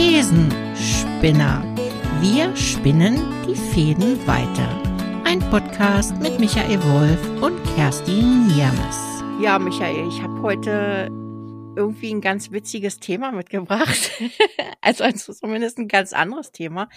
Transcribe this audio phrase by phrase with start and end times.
[0.00, 1.62] Thesenspinner.
[2.22, 3.16] Wir spinnen
[3.46, 4.82] die Fäden weiter.
[5.26, 9.22] Ein Podcast mit Michael Wolf und Kerstin Niermes.
[9.42, 11.08] Ja, Michael, ich habe heute
[11.76, 14.10] irgendwie ein ganz witziges Thema mitgebracht.
[14.80, 16.88] also, also zumindest ein ganz anderes Thema.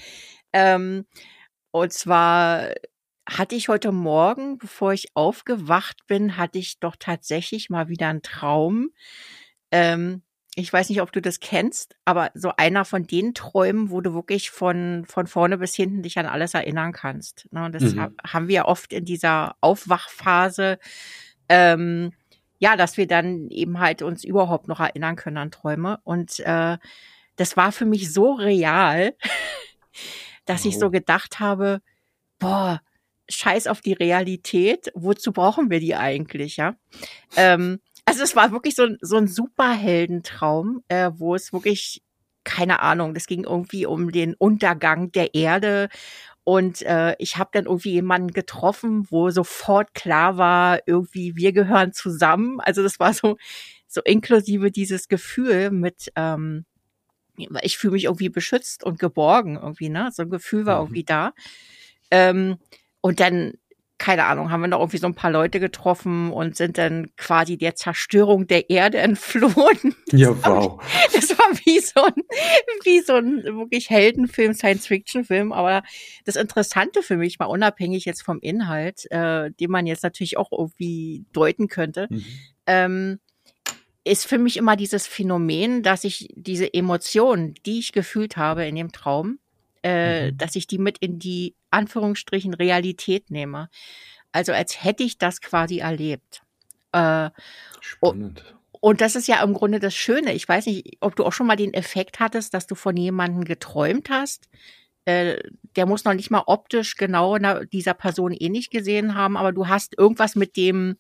[0.54, 1.06] Ähm,
[1.72, 2.70] und zwar
[3.30, 8.22] hatte ich heute Morgen, bevor ich aufgewacht bin, hatte ich doch tatsächlich mal wieder einen
[8.22, 8.92] Traum.
[9.72, 10.24] Ähm,
[10.56, 14.14] ich weiß nicht, ob du das kennst, aber so einer von den Träumen, wo du
[14.14, 17.48] wirklich von, von vorne bis hinten dich an alles erinnern kannst.
[17.52, 17.72] Ne?
[17.72, 18.16] Das mhm.
[18.26, 20.78] haben wir oft in dieser Aufwachphase,
[21.50, 22.12] ähm,
[22.60, 26.00] ja, dass wir dann eben halt uns überhaupt noch erinnern können an Träume.
[26.04, 26.78] Und äh,
[27.36, 29.16] das war für mich so real,
[30.46, 30.70] dass oh.
[30.70, 31.82] ich so gedacht habe,
[32.38, 32.80] boah,
[33.28, 36.76] scheiß auf die Realität, wozu brauchen wir die eigentlich, ja?
[37.36, 37.80] Ähm,
[38.14, 42.04] also es war wirklich so, so ein Superheldentraum, äh, wo es wirklich,
[42.44, 45.90] keine Ahnung, das ging irgendwie um den Untergang der Erde.
[46.44, 51.92] Und äh, ich habe dann irgendwie jemanden getroffen, wo sofort klar war, irgendwie, wir gehören
[51.92, 52.60] zusammen.
[52.60, 53.38] Also das war so,
[53.88, 56.66] so inklusive dieses Gefühl mit, ähm,
[57.64, 60.12] ich fühle mich irgendwie beschützt und geborgen irgendwie, ne?
[60.14, 60.84] So ein Gefühl war mhm.
[60.84, 61.34] irgendwie da.
[62.12, 62.60] Ähm,
[63.02, 63.54] und dann
[64.04, 67.58] keine Ahnung, haben wir noch irgendwie so ein paar Leute getroffen und sind dann quasi
[67.58, 69.96] der Zerstörung der Erde entflohen.
[70.12, 70.84] Ja, wow.
[71.14, 72.14] Das war wie so ein,
[72.84, 75.54] wie so ein wirklich Heldenfilm, Science-Fiction-Film.
[75.54, 75.84] Aber
[76.26, 80.52] das Interessante für mich, mal unabhängig jetzt vom Inhalt, äh, den man jetzt natürlich auch
[80.52, 82.26] irgendwie deuten könnte, mhm.
[82.68, 83.20] ähm,
[84.04, 88.76] ist für mich immer dieses Phänomen, dass ich diese Emotionen, die ich gefühlt habe in
[88.76, 89.40] dem Traum,
[89.84, 90.38] äh, mhm.
[90.38, 93.70] dass ich die mit in die Anführungsstrichen Realität nehme.
[94.32, 96.42] Also als hätte ich das quasi erlebt.
[96.92, 97.30] Äh,
[97.82, 98.56] Spannend.
[98.80, 100.34] Und das ist ja im Grunde das Schöne.
[100.34, 103.46] Ich weiß nicht, ob du auch schon mal den Effekt hattest, dass du von jemandem
[103.46, 104.50] geträumt hast.
[105.06, 105.38] Äh,
[105.76, 107.38] der muss noch nicht mal optisch genau
[107.72, 110.98] dieser Person ähnlich gesehen haben, aber du hast irgendwas mit dem,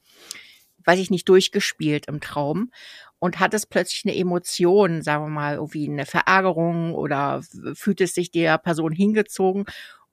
[0.86, 2.72] weiß ich nicht, durchgespielt im Traum
[3.24, 7.42] und hattest plötzlich eine Emotion, sagen wir mal, irgendwie eine Verärgerung oder
[7.74, 9.64] fühltest sich der Person hingezogen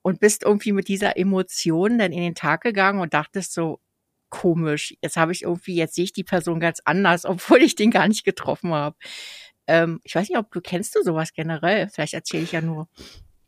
[0.01, 3.81] und bist irgendwie mit dieser Emotion dann in den Tag gegangen und dachtest so,
[4.29, 7.91] komisch, jetzt habe ich irgendwie, jetzt sehe ich die Person ganz anders, obwohl ich den
[7.91, 8.95] gar nicht getroffen habe.
[9.67, 12.87] Ähm, ich weiß nicht, ob du kennst du sowas generell, vielleicht erzähle ich ja nur.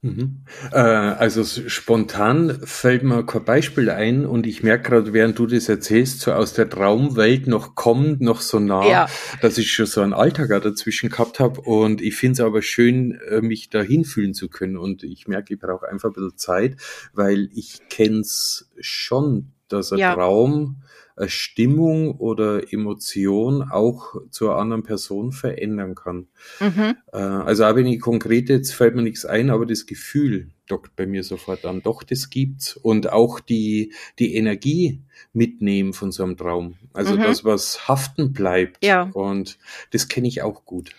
[0.04, 0.40] Mhm.
[0.72, 5.68] Äh, also spontan fällt mir kein Beispiel ein und ich merke gerade, während du das
[5.68, 9.06] erzählst, so aus der Traumwelt noch kommt, noch so nah, ja.
[9.42, 13.20] dass ich schon so einen Alltag dazwischen gehabt habe und ich finde es aber schön,
[13.30, 16.76] äh, mich da hinfühlen zu können und ich merke, ich brauche einfach ein bisschen Zeit,
[17.12, 20.14] weil ich kenn's schon, dass ein ja.
[20.14, 20.81] Traum
[21.26, 26.28] Stimmung oder Emotion auch zur anderen Person verändern kann.
[26.60, 26.96] Mhm.
[27.12, 30.96] Äh, also auch wenn ich konkret, jetzt fällt mir nichts ein, aber das Gefühl dockt
[30.96, 31.82] bei mir sofort an.
[31.82, 32.76] Doch, das gibt's.
[32.76, 35.02] Und auch die, die Energie
[35.32, 36.76] mitnehmen von so einem Traum.
[36.92, 37.20] Also mhm.
[37.20, 38.84] das, was haften bleibt.
[38.84, 39.10] Ja.
[39.12, 39.58] Und
[39.90, 40.92] das kenne ich auch gut.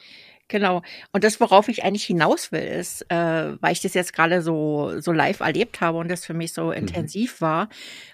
[0.53, 0.83] Genau.
[1.11, 5.01] Und das, worauf ich eigentlich hinaus will, ist, äh, weil ich das jetzt gerade so,
[5.01, 6.73] so live erlebt habe und das für mich so mhm.
[6.73, 7.69] intensiv war,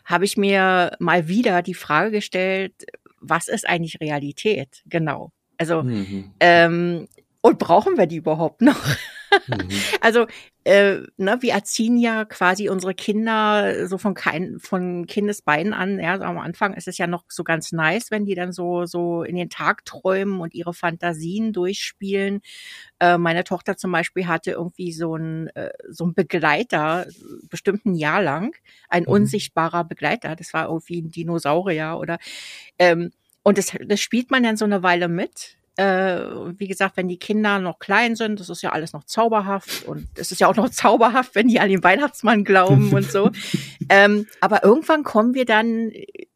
[0.06, 2.86] habe ich mir mal wieder die Frage gestellt,
[3.20, 4.84] was ist eigentlich Realität?
[4.86, 5.34] Genau.
[5.58, 6.32] Also, mhm.
[6.40, 7.10] ähm,
[7.42, 8.88] und brauchen wir die überhaupt noch?
[8.88, 9.70] Mhm.
[10.00, 10.26] Also
[10.70, 16.00] äh, ne, wir erziehen ja quasi unsere Kinder so von kein, von Kindesbeinen an.
[16.00, 18.86] Ja, so am Anfang ist es ja noch so ganz nice, wenn die dann so
[18.86, 22.42] so in den Tag träumen und ihre Fantasien durchspielen.
[23.00, 27.08] Äh, meine Tochter zum Beispiel hatte irgendwie so ein äh, so ein Begleiter
[27.50, 28.56] bestimmt ein Jahr lang,
[28.90, 29.10] ein mhm.
[29.10, 30.36] unsichtbarer Begleiter.
[30.36, 32.20] Das war irgendwie ein Dinosaurier oder
[32.78, 37.08] ähm, und das, das spielt man dann so eine Weile mit äh, wie gesagt, wenn
[37.08, 40.48] die Kinder noch klein sind, das ist ja alles noch zauberhaft und es ist ja
[40.48, 43.32] auch noch zauberhaft, wenn die an den Weihnachtsmann glauben und so.
[43.92, 45.92] Ähm, aber irgendwann kommen wir dann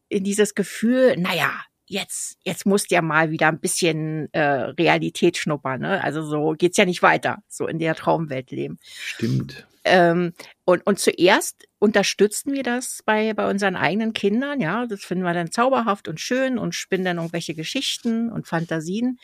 [0.09, 1.51] in dieses Gefühl, naja,
[1.85, 5.81] jetzt, jetzt musst du ja mal wieder ein bisschen äh, Realität schnuppern.
[5.81, 6.03] Ne?
[6.03, 8.79] Also so geht's ja nicht weiter, so in der Traumwelt leben.
[8.83, 9.68] Stimmt.
[9.86, 10.33] Ähm,
[10.65, 14.88] und, und zuerst unterstützen wir das bei, bei unseren eigenen Kindern, ja.
[14.88, 19.19] Das finden wir dann zauberhaft und schön und spinnen dann irgendwelche Geschichten und Fantasien.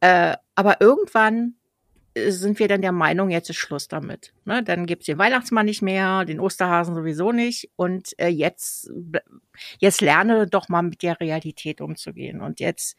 [0.00, 1.56] Äh, aber irgendwann
[2.14, 4.32] äh, sind wir dann der Meinung, jetzt ist Schluss damit.
[4.46, 4.62] Ne?
[4.62, 7.70] Dann gibt's den Weihnachtsmann nicht mehr, den Osterhasen sowieso nicht.
[7.76, 8.90] Und äh, jetzt,
[9.78, 12.40] jetzt lerne doch mal mit der Realität umzugehen.
[12.40, 12.98] Und jetzt,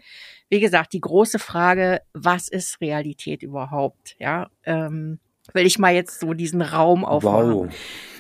[0.50, 4.15] wie gesagt, die große Frage, was ist Realität überhaupt?
[4.19, 5.17] Ja, ähm,
[5.54, 7.54] will ich mal jetzt so diesen Raum aufbauen.
[7.54, 7.69] Wow.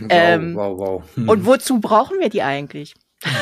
[0.09, 1.03] Ähm, wow, wow, wow.
[1.15, 1.29] Hm.
[1.29, 2.95] Und wozu brauchen wir die eigentlich?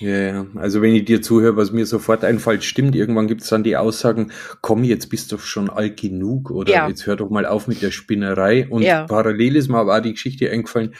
[0.00, 3.48] Ja, ja, also wenn ich dir zuhöre, was mir sofort einfällt, stimmt, irgendwann gibt es
[3.48, 4.32] dann die Aussagen,
[4.62, 6.88] komm, jetzt bist du schon alt genug oder ja.
[6.88, 8.66] jetzt hör doch mal auf mit der Spinnerei.
[8.66, 9.04] Und ja.
[9.04, 10.94] parallel ist mir aber auch die Geschichte eingefallen,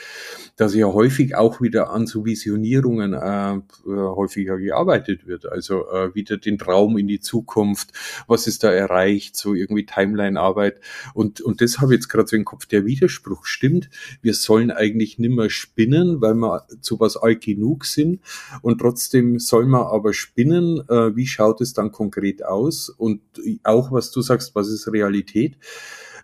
[0.60, 5.50] dass ja häufig auch wieder an so Visionierungen äh, äh, häufiger gearbeitet wird.
[5.50, 7.92] Also äh, wieder den Traum in die Zukunft,
[8.26, 10.80] was ist da erreicht, so irgendwie Timeline-Arbeit.
[11.14, 13.88] Und, und das habe ich jetzt gerade so im Kopf, der Widerspruch stimmt.
[14.20, 18.20] Wir sollen eigentlich nimmer spinnen, weil wir zu was alt genug sind.
[18.60, 20.82] Und trotzdem soll man aber spinnen.
[20.90, 22.90] Äh, wie schaut es dann konkret aus?
[22.90, 23.22] Und
[23.62, 25.56] auch, was du sagst, was ist Realität?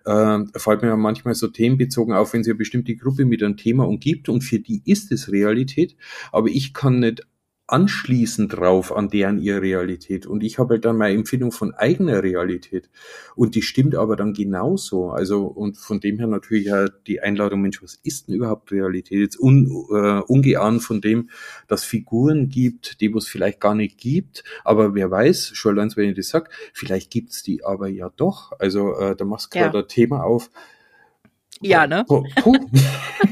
[0.07, 3.57] Äh, fällt mir ja manchmal so themenbezogen auf, wenn sich eine bestimmte Gruppe mit einem
[3.57, 5.97] Thema umgibt und für die ist es Realität,
[6.33, 7.27] aber ich kann nicht
[7.69, 10.27] anschließen drauf an deren ihre Realität.
[10.27, 12.89] Und ich habe halt dann meine Empfindung von eigener Realität.
[13.35, 15.11] Und die stimmt aber dann genauso.
[15.11, 19.19] Also, und von dem her natürlich ja die Einladung, Mensch, was ist denn überhaupt Realität?
[19.19, 21.31] Jetzt un, äh, ungeahnt von dem,
[21.67, 24.45] dass Figuren gibt, die es vielleicht gar nicht gibt.
[24.65, 28.53] Aber wer weiß, schon allein, wenn ich das sag, vielleicht gibt's die aber ja doch.
[28.61, 29.85] Also, äh, da machst du gerade ja.
[29.85, 30.51] ein Thema auf.
[31.61, 32.05] Ja, ne?
[32.07, 32.25] Puh.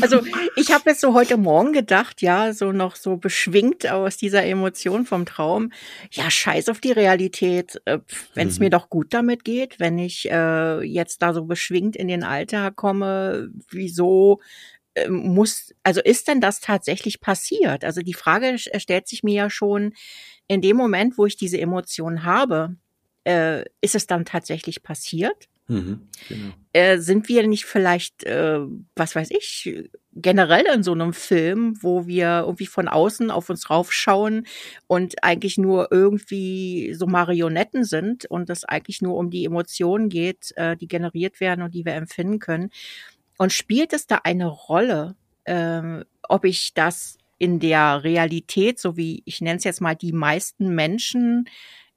[0.00, 0.20] Also
[0.56, 5.06] ich habe jetzt so heute Morgen gedacht, ja, so noch so beschwingt aus dieser Emotion
[5.06, 5.72] vom Traum,
[6.12, 7.98] ja, scheiß auf die Realität, äh,
[8.34, 8.66] wenn es mhm.
[8.66, 12.76] mir doch gut damit geht, wenn ich äh, jetzt da so beschwingt in den Alltag
[12.76, 14.40] komme, wieso
[14.94, 17.84] äh, muss, also ist denn das tatsächlich passiert?
[17.84, 19.94] Also die Frage stellt sich mir ja schon
[20.48, 22.76] in dem Moment, wo ich diese Emotion habe,
[23.24, 25.48] äh, ist es dann tatsächlich passiert?
[25.70, 26.52] Mhm, genau.
[26.72, 28.58] äh, sind wir nicht vielleicht, äh,
[28.96, 33.70] was weiß ich, generell in so einem Film, wo wir irgendwie von außen auf uns
[33.70, 34.48] raufschauen
[34.88, 40.52] und eigentlich nur irgendwie so Marionetten sind und es eigentlich nur um die Emotionen geht,
[40.56, 42.70] äh, die generiert werden und die wir empfinden können.
[43.38, 45.14] Und spielt es da eine Rolle,
[45.44, 50.12] äh, ob ich das in der Realität, so wie ich nenne es jetzt mal, die
[50.12, 51.48] meisten Menschen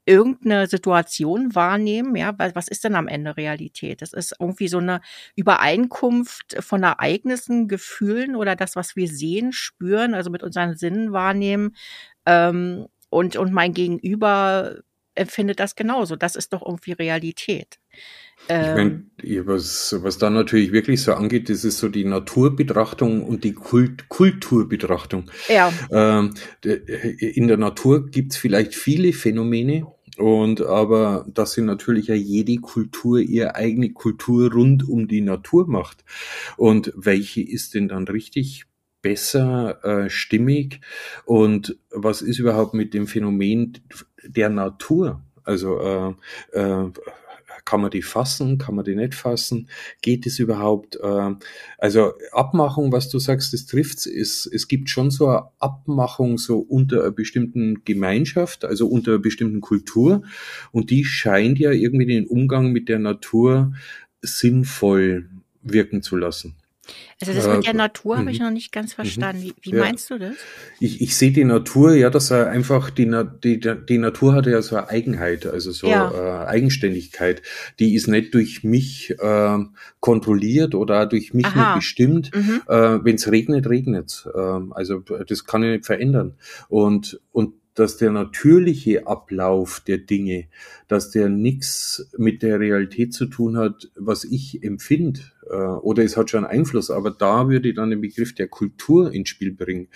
[0.06, 4.02] irgendeine Situation wahrnehmen, ja, weil was ist denn am Ende Realität?
[4.02, 5.02] Das ist irgendwie so eine
[5.36, 11.76] Übereinkunft von Ereignissen, Gefühlen oder das, was wir sehen, spüren, also mit unseren Sinnen wahrnehmen.
[12.26, 14.82] Ähm, und, und mein Gegenüber
[15.16, 16.16] empfindet das genauso.
[16.16, 17.80] Das ist doch irgendwie Realität.
[18.50, 23.24] Ähm, ich meine, was, was da natürlich wirklich so angeht, das ist so die Naturbetrachtung
[23.24, 25.30] und die Kult, Kulturbetrachtung.
[25.48, 25.72] Ja.
[25.92, 26.34] Ähm,
[26.64, 29.88] in der Natur gibt's vielleicht viele Phänomene,
[30.18, 35.68] und aber dass sie natürlich ja jede Kultur ihre eigene Kultur rund um die Natur
[35.68, 36.04] macht.
[36.58, 38.66] Und welche ist denn dann richtig
[39.04, 40.82] besser, äh, stimmig?
[41.26, 43.78] Und was ist überhaupt mit dem Phänomen
[44.26, 45.22] der Natur?
[45.44, 46.92] Also äh, äh,
[47.66, 48.58] kann man die fassen?
[48.58, 49.70] Kann man die nicht fassen?
[50.02, 50.96] Geht es überhaupt?
[50.96, 51.36] Äh,
[51.78, 54.06] also Abmachung, was du sagst, das trifft's.
[54.06, 59.22] Es, es gibt schon so eine Abmachung so unter einer bestimmten Gemeinschaft, also unter einer
[59.22, 60.24] bestimmten Kultur.
[60.72, 63.74] Und die scheint ja irgendwie den Umgang mit der Natur
[64.22, 65.30] sinnvoll
[65.62, 66.56] wirken zu lassen.
[67.22, 68.46] Also das mit der äh, Natur habe ich mhm.
[68.46, 68.96] noch nicht ganz mhm.
[68.96, 69.44] verstanden.
[69.44, 69.84] Wie, wie ja.
[69.84, 70.36] meinst du das?
[70.80, 73.10] Ich, ich sehe die Natur, ja, dass er einfach die,
[73.44, 76.44] die, die Natur hat ja so eine Eigenheit, also so ja.
[76.44, 77.42] äh, Eigenständigkeit.
[77.80, 79.58] Die ist nicht durch mich äh,
[80.02, 81.76] kontrolliert oder durch mich Aha.
[81.76, 82.32] nicht bestimmt.
[82.36, 82.62] Mhm.
[82.68, 84.40] Äh, Wenn es regnet, regnet äh,
[84.72, 86.36] Also das kann ich nicht verändern.
[86.68, 90.48] Und und dass der natürliche Ablauf der Dinge,
[90.88, 96.18] dass der nichts mit der Realität zu tun hat, was ich empfinde, äh, oder es
[96.18, 99.88] hat schon Einfluss, aber da würde ich dann den Begriff der Kultur ins Spiel bringen,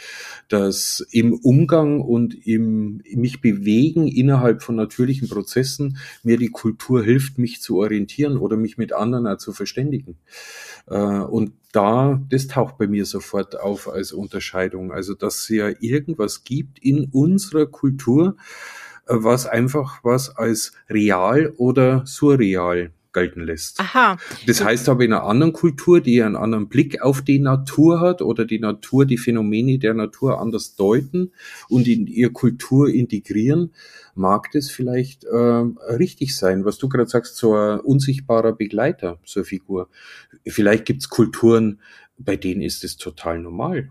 [0.50, 7.38] dass im Umgang und im mich bewegen innerhalb von natürlichen Prozessen mir die Kultur hilft,
[7.38, 10.18] mich zu orientieren oder mich mit anderen auch zu verständigen.
[10.88, 14.92] Äh, und da, das taucht bei mir sofort auf als Unterscheidung.
[14.92, 18.38] Also, dass es ja irgendwas gibt in unserer Kultur,
[19.08, 23.80] äh, was einfach was als real oder surreal gelten lässt.
[23.80, 24.18] Aha.
[24.46, 28.22] Das heißt aber in einer anderen Kultur, die einen anderen Blick auf die Natur hat
[28.22, 31.32] oder die Natur, die Phänomene der Natur anders deuten
[31.70, 33.74] und in ihr Kultur integrieren,
[34.16, 39.40] mag das vielleicht äh, richtig sein, was du gerade sagst, so ein unsichtbarer Begleiter, so
[39.40, 39.90] eine Figur.
[40.46, 41.80] Vielleicht gibt's Kulturen,
[42.18, 43.90] bei denen ist es total normal.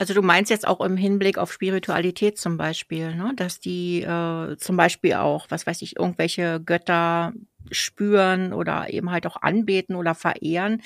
[0.00, 3.32] Also du meinst jetzt auch im Hinblick auf Spiritualität zum Beispiel, ne?
[3.36, 7.34] dass die äh, zum Beispiel auch, was weiß ich, irgendwelche Götter
[7.70, 10.82] spüren oder eben halt auch anbeten oder verehren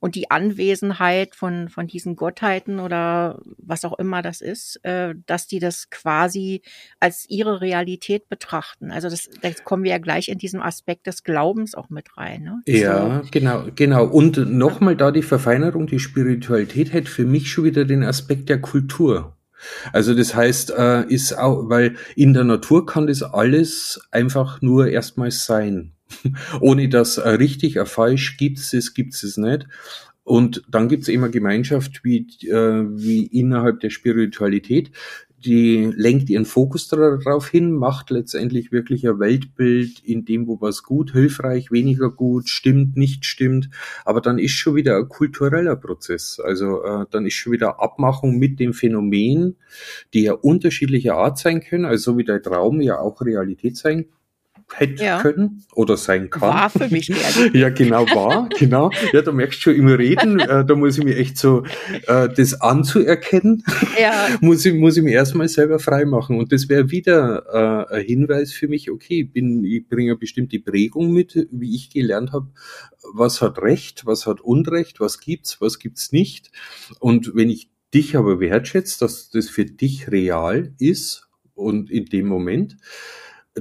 [0.00, 5.46] und die Anwesenheit von von diesen Gottheiten oder was auch immer das ist, äh, dass
[5.46, 6.62] die das quasi
[7.00, 8.90] als ihre Realität betrachten.
[8.90, 12.42] Also das, da kommen wir ja gleich in diesem Aspekt des Glaubens auch mit rein.
[12.42, 12.62] Ne?
[12.66, 13.28] Ja, so.
[13.30, 14.04] genau, genau.
[14.06, 18.60] Und nochmal da die Verfeinerung, die Spiritualität hätte für mich schon wieder den Aspekt der
[18.60, 19.36] Kultur.
[19.92, 24.88] Also das heißt, äh, ist auch, weil in der Natur kann das alles einfach nur
[24.88, 25.92] erstmals sein.
[26.60, 29.66] Ohne dass äh, richtig, äh, falsch gibt es, gibt es nicht.
[30.24, 34.90] Und dann gibt es immer Gemeinschaft wie, äh, wie innerhalb der Spiritualität,
[35.44, 40.82] die lenkt ihren Fokus darauf hin, macht letztendlich wirklich ein Weltbild, in dem, wo was
[40.82, 43.70] gut, hilfreich, weniger gut, stimmt, nicht stimmt.
[44.04, 46.40] Aber dann ist schon wieder ein kultureller Prozess.
[46.40, 49.56] Also äh, dann ist schon wieder Abmachung mit dem Phänomen,
[50.12, 54.06] die ja unterschiedlicher Art sein können, also so wie der Traum ja auch Realität sein
[54.74, 55.20] hätte ja.
[55.20, 56.42] können oder sein kann.
[56.42, 57.56] War für mich gerne.
[57.56, 58.90] ja, genau, war, genau.
[59.12, 61.64] Ja, da merkst du schon im Reden, äh, da muss ich mir echt so,
[62.06, 63.64] äh, das anzuerkennen,
[64.00, 64.28] ja.
[64.40, 66.38] muss ich, muss ich mir erstmal selber freimachen.
[66.38, 70.58] Und das wäre wieder äh, ein Hinweis für mich, okay, bin, ich bringe eine bestimmte
[70.60, 72.48] Prägung mit, wie ich gelernt habe,
[73.14, 76.50] was hat Recht, was hat Unrecht, was gibt's, was gibt's nicht.
[77.00, 82.26] Und wenn ich dich aber wertschätze, dass das für dich real ist und in dem
[82.26, 82.76] Moment,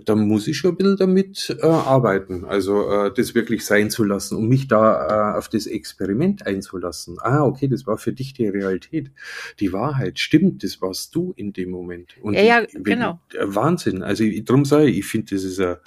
[0.05, 4.03] da muss ich schon ein bisschen damit äh, arbeiten, also äh, das wirklich sein zu
[4.03, 7.17] lassen und mich da äh, auf das Experiment einzulassen.
[7.21, 9.11] Ah, okay, das war für dich die Realität,
[9.59, 12.15] die Wahrheit, stimmt, das warst du in dem Moment.
[12.21, 13.19] Und ja, ja wenn, genau.
[13.33, 15.77] Äh, Wahnsinn, also ich, drum sage ich, ich finde, das ist ein,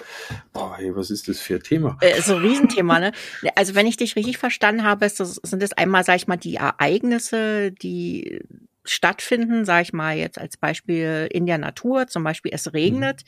[0.53, 1.99] boah, hey, was ist das für ein Thema?
[2.01, 3.13] Äh, so ein Riesenthema, ne?
[3.55, 7.73] Also wenn ich dich richtig verstanden habe, sind das einmal, sag ich mal, die Ereignisse,
[7.73, 8.41] die
[8.85, 13.23] stattfinden, sage ich mal jetzt als Beispiel in der Natur, zum Beispiel es regnet,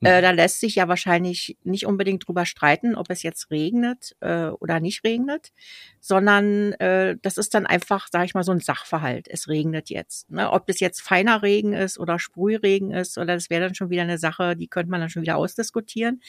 [0.00, 0.06] mhm.
[0.06, 4.46] äh, da lässt sich ja wahrscheinlich nicht unbedingt drüber streiten, ob es jetzt regnet äh,
[4.46, 5.52] oder nicht regnet,
[6.00, 9.28] sondern äh, das ist dann einfach, sage ich mal, so ein Sachverhalt.
[9.28, 10.30] Es regnet jetzt.
[10.30, 10.50] Ne?
[10.50, 14.02] Ob es jetzt feiner Regen ist oder Sprühregen ist, oder das wäre dann schon wieder
[14.02, 16.16] eine Sache, die könnte man dann schon wieder ausdiskutieren.
[16.16, 16.20] Mhm.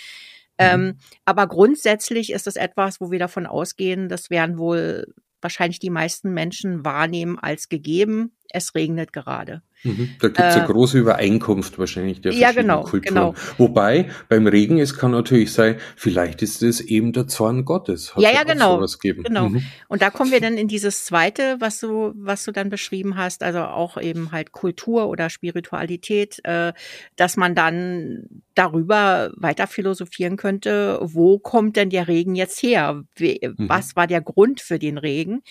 [0.59, 5.89] Ähm, aber grundsätzlich ist es etwas, wo wir davon ausgehen, das werden wohl wahrscheinlich die
[5.89, 8.36] meisten Menschen wahrnehmen als gegeben.
[8.51, 9.61] Es regnet gerade.
[9.83, 10.09] Mhm.
[10.19, 13.13] Da gibt es äh, eine große Übereinkunft wahrscheinlich der ja, genau, Kulturen.
[13.13, 13.35] Genau.
[13.57, 18.15] Wobei beim Regen, es kann natürlich sein, vielleicht ist es eben der Zorn Gottes.
[18.15, 18.83] Hat ja, ja, genau.
[19.03, 19.49] Genau.
[19.49, 19.63] Mhm.
[19.87, 23.43] Und da kommen wir dann in dieses zweite, was du, was du dann beschrieben hast,
[23.43, 26.73] also auch eben halt Kultur oder Spiritualität, äh,
[27.15, 28.25] dass man dann
[28.55, 33.03] darüber weiter philosophieren könnte, wo kommt denn der Regen jetzt her?
[33.15, 33.69] Wie, mhm.
[33.69, 35.43] Was war der Grund für den Regen?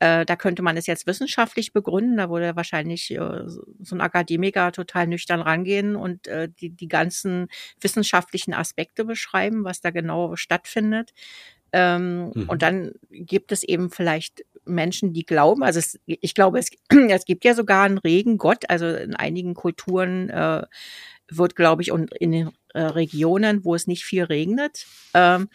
[0.00, 4.72] Äh, da könnte man es jetzt wissenschaftlich begründen, da würde wahrscheinlich äh, so ein Akademiker
[4.72, 7.48] total nüchtern rangehen und äh, die, die ganzen
[7.80, 11.12] wissenschaftlichen Aspekte beschreiben, was da genau stattfindet.
[11.72, 12.48] Ähm, mhm.
[12.48, 16.70] Und dann gibt es eben vielleicht Menschen, die glauben, also es, ich glaube, es,
[17.10, 20.62] es gibt ja sogar einen Regengott, also in einigen Kulturen äh,
[21.28, 25.48] wird, glaube ich, und in den äh, Regionen, wo es nicht viel regnet, ähm,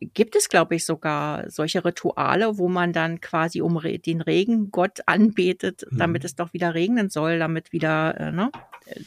[0.00, 5.84] gibt es, glaube ich, sogar solche Rituale, wo man dann quasi um den Regengott anbetet,
[5.90, 6.26] damit mhm.
[6.26, 8.50] es doch wieder regnen soll, damit wieder äh, ne,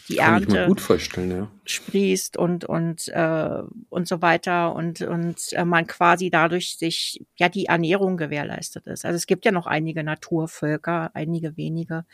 [0.09, 1.51] die Kann Ernte gut vorstellen, ja.
[1.65, 7.49] sprießt und und äh, und so weiter und und äh, man quasi dadurch sich ja
[7.49, 9.05] die Ernährung gewährleistet ist.
[9.05, 12.05] Also es gibt ja noch einige Naturvölker, einige wenige.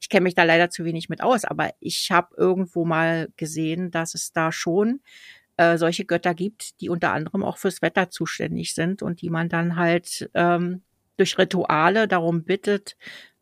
[0.00, 3.90] Ich kenne mich da leider zu wenig mit aus, aber ich habe irgendwo mal gesehen,
[3.90, 5.00] dass es da schon
[5.58, 9.48] äh, solche Götter gibt, die unter anderem auch fürs Wetter zuständig sind und die man
[9.48, 10.82] dann halt ähm,
[11.16, 12.96] durch Rituale darum bittet,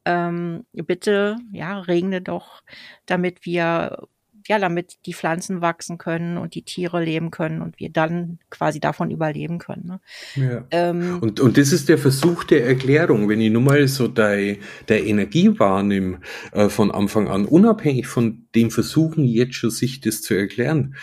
[0.06, 2.62] ähm, bitte, ja, regne doch,
[3.06, 4.08] damit wir
[4.48, 8.80] ja, damit die Pflanzen wachsen können und die Tiere leben können und wir dann quasi
[8.80, 9.86] davon überleben können.
[9.86, 10.00] Ne?
[10.36, 10.64] Ja.
[10.70, 14.56] Ähm, und, und das ist der Versuch der Erklärung, wenn ich nun mal so der,
[14.88, 16.20] der Energie wahrnehme
[16.52, 20.94] äh, von Anfang an, unabhängig von dem Versuchen jetzt schon sich das zu erklären,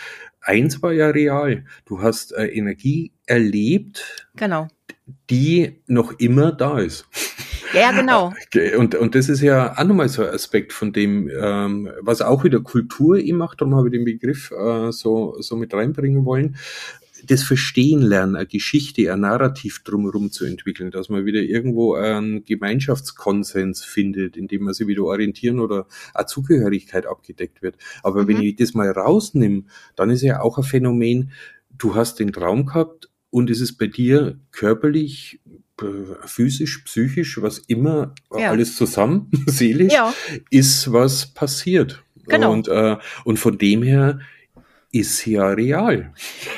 [0.44, 1.64] eins war ja real.
[1.86, 4.68] Du hast äh, Energie erlebt, genau.
[5.30, 7.06] die noch immer da ist.
[7.72, 8.32] Ja, genau.
[8.78, 12.44] Und, und das ist ja auch nochmal so ein Aspekt von dem, ähm, was auch
[12.44, 16.56] wieder Kultur ihm macht, darum habe ich den Begriff äh, so, so mit reinbringen wollen
[17.26, 22.44] das Verstehen lernen, eine Geschichte, ein Narrativ drumherum zu entwickeln, dass man wieder irgendwo einen
[22.44, 27.76] Gemeinschaftskonsens findet, in dem man sich wieder orientieren oder eine Zugehörigkeit abgedeckt wird.
[28.02, 28.28] Aber mhm.
[28.28, 29.64] wenn ich das mal rausnehme,
[29.96, 31.32] dann ist ja auch ein Phänomen,
[31.76, 35.40] du hast den Traum gehabt und es ist bei dir körperlich,
[36.24, 38.50] physisch, psychisch, was immer, ja.
[38.50, 40.14] alles zusammen, seelisch, ja.
[40.50, 42.02] ist was passiert.
[42.26, 42.52] Genau.
[42.52, 44.20] Und, äh, und von dem her
[44.94, 46.12] ist ja real.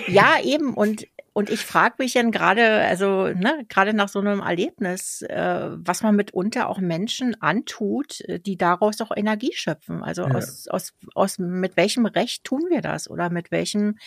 [0.06, 0.74] Ja, eben.
[0.74, 5.68] Und und ich frage mich dann gerade, also ne, gerade nach so einem Erlebnis, äh,
[5.70, 10.02] was man mitunter auch Menschen antut, äh, die daraus auch Energie schöpfen.
[10.02, 10.34] Also ja.
[10.34, 13.98] aus, aus, aus mit welchem Recht tun wir das oder mit welchem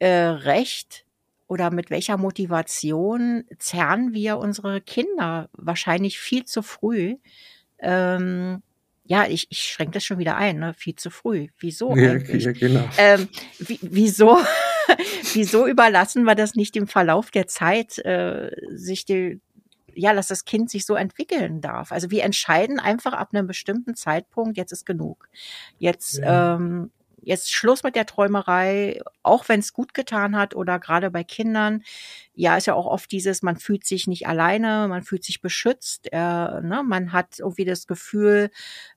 [0.00, 1.04] äh, Recht
[1.46, 7.14] oder mit welcher Motivation zerren wir unsere Kinder wahrscheinlich viel zu früh
[7.78, 8.62] ähm,
[9.10, 10.72] ja, ich, ich schränke das schon wieder ein, ne?
[10.72, 11.48] viel zu früh.
[11.58, 12.44] Wieso ja, eigentlich?
[12.44, 12.88] Ja, genau.
[12.96, 14.38] Ähm, wie, wieso,
[15.32, 19.40] wieso überlassen wir das nicht im Verlauf der Zeit, äh, sich die,
[19.96, 21.90] ja, dass das Kind sich so entwickeln darf.
[21.90, 25.28] Also wir entscheiden einfach ab einem bestimmten Zeitpunkt, jetzt ist genug.
[25.80, 26.54] Jetzt, ja.
[26.54, 31.24] ähm, jetzt Schluss mit der Träumerei, auch wenn es gut getan hat oder gerade bei
[31.24, 31.82] Kindern.
[32.34, 36.08] Ja, ist ja auch oft dieses, man fühlt sich nicht alleine, man fühlt sich beschützt,
[36.12, 36.82] äh, ne?
[36.86, 38.50] man hat irgendwie das Gefühl,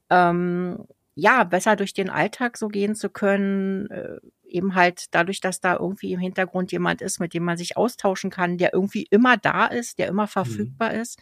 [0.09, 5.59] ähm, ja, besser durch den Alltag so gehen zu können, äh, eben halt dadurch, dass
[5.59, 9.37] da irgendwie im Hintergrund jemand ist, mit dem man sich austauschen kann, der irgendwie immer
[9.37, 10.29] da ist, der immer mhm.
[10.29, 11.01] verfügbar mhm.
[11.01, 11.19] ist.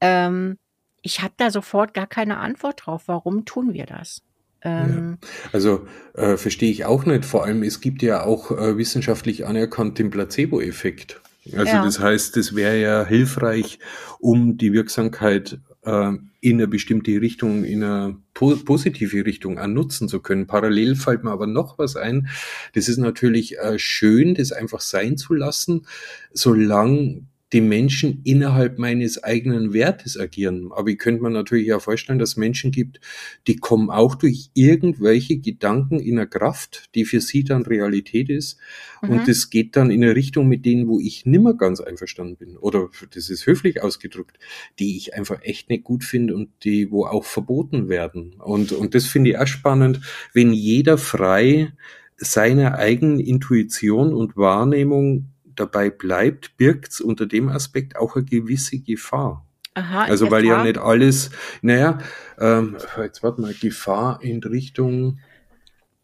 [0.00, 0.58] Ähm,
[1.02, 3.04] ich habe da sofort gar keine Antwort drauf.
[3.06, 4.22] Warum tun wir das?
[4.64, 5.28] Ähm, ja.
[5.52, 7.24] Also äh, verstehe ich auch nicht.
[7.24, 11.20] Vor allem, es gibt ja auch äh, wissenschaftlich anerkannt den Placebo-Effekt.
[11.46, 11.84] Also ja.
[11.84, 13.80] das heißt, es wäre ja hilfreich,
[14.20, 20.08] um die Wirksamkeit äh, in eine bestimmte Richtung, in eine po positive Richtung an nutzen
[20.08, 20.46] zu können.
[20.46, 22.28] Parallel fällt mir aber noch was ein.
[22.74, 25.86] Das ist natürlich äh, schön, das einfach sein zu lassen,
[26.32, 30.70] solange die Menschen innerhalb meines eigenen Wertes agieren.
[30.72, 33.00] Aber ich könnte mir natürlich auch vorstellen, dass es Menschen gibt,
[33.46, 38.58] die kommen auch durch irgendwelche Gedanken in der Kraft, die für sie dann Realität ist.
[39.02, 39.10] Mhm.
[39.10, 42.56] Und das geht dann in eine Richtung mit denen, wo ich nimmer ganz einverstanden bin.
[42.56, 44.38] Oder das ist höflich ausgedrückt,
[44.78, 48.34] die ich einfach echt nicht gut finde und die, wo auch verboten werden.
[48.38, 50.00] Und, und das finde ich auch spannend,
[50.32, 51.72] wenn jeder frei
[52.16, 58.78] seiner eigenen Intuition und Wahrnehmung dabei bleibt, birgt es unter dem Aspekt auch eine gewisse
[58.78, 59.46] Gefahr.
[59.74, 61.30] Aha, also weil ja nicht alles,
[61.62, 61.98] naja,
[62.38, 65.18] ähm, jetzt warte mal, Gefahr in Richtung,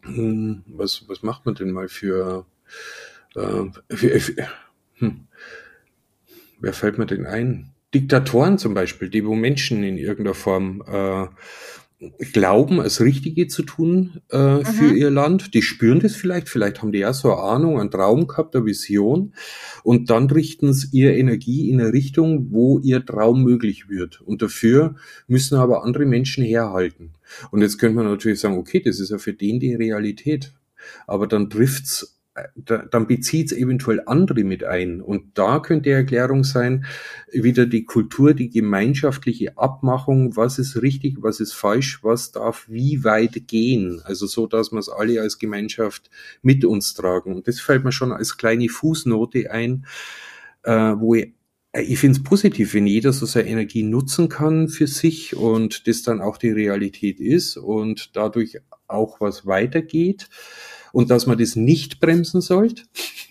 [0.02, 2.47] hm, was, was macht man denn mal für,
[3.35, 3.64] äh,
[3.95, 4.49] für, für
[4.95, 5.26] hm,
[6.61, 7.75] wer fällt mir denn ein?
[7.95, 11.26] Diktatoren zum Beispiel, die wo Menschen in irgendeiner Form äh,
[12.33, 14.64] glauben, das Richtige zu tun äh, mhm.
[14.64, 15.55] für ihr Land.
[15.55, 18.64] Die spüren das vielleicht, vielleicht haben die ja so eine Ahnung, einen Traum gehabt, eine
[18.64, 19.35] Vision
[19.83, 24.21] und dann richten sie ihre Energie in eine Richtung, wo ihr Traum möglich wird.
[24.21, 24.95] Und dafür
[25.26, 27.14] müssen aber andere Menschen herhalten.
[27.51, 30.55] Und jetzt könnte man natürlich sagen, okay, das ist ja für den die Realität.
[31.07, 32.17] Aber dann trifft's
[32.55, 35.01] dann bezieht es eventuell andere mit ein.
[35.01, 36.85] Und da könnte Erklärung sein,
[37.33, 43.05] wieder die Kultur, die gemeinschaftliche Abmachung, was ist richtig, was ist falsch, was darf wie
[43.05, 44.01] weit gehen.
[44.05, 46.11] Also so, dass wir es alle als Gemeinschaft
[46.42, 47.35] mit uns tragen.
[47.35, 49.87] Und das fällt mir schon als kleine Fußnote ein,
[50.64, 51.33] äh, wo ich
[51.74, 56.03] ich finde es positiv, wenn jeder so seine Energie nutzen kann für sich und das
[56.03, 60.29] dann auch die Realität ist und dadurch auch was weitergeht
[60.98, 62.82] und dass man das nicht bremsen sollte.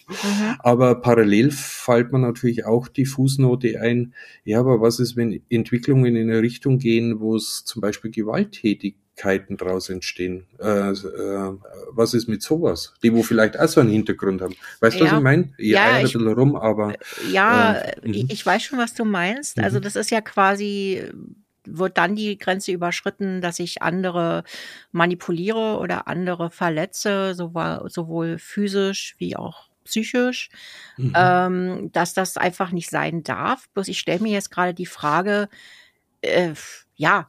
[0.07, 0.55] Mhm.
[0.59, 4.13] Aber parallel fällt man natürlich auch die Fußnote ein,
[4.45, 9.57] ja, aber was ist, wenn Entwicklungen in eine Richtung gehen, wo es zum Beispiel Gewalttätigkeiten
[9.57, 10.45] daraus entstehen.
[10.61, 11.53] Äh, äh,
[11.91, 12.93] was ist mit sowas?
[13.03, 14.55] Die, wo vielleicht auch so einen Hintergrund haben.
[14.79, 15.11] Weißt du, ja.
[15.11, 15.53] was ich meine?
[15.57, 16.93] Ich ja, ein bisschen rum, aber.
[17.29, 17.99] Ja, äh,
[18.29, 19.59] ich weiß schon, was du meinst.
[19.59, 19.81] Also, mhm.
[19.81, 21.03] das ist ja quasi
[21.69, 24.43] wird dann die Grenze überschritten, dass ich andere
[24.91, 30.49] manipuliere oder andere verletze, sowohl, sowohl physisch wie auch psychisch,
[30.97, 31.13] mhm.
[31.15, 33.69] ähm, dass das einfach nicht sein darf.
[33.69, 35.49] Bloß ich stelle mir jetzt gerade die Frage,
[36.21, 36.53] äh,
[36.95, 37.27] ja,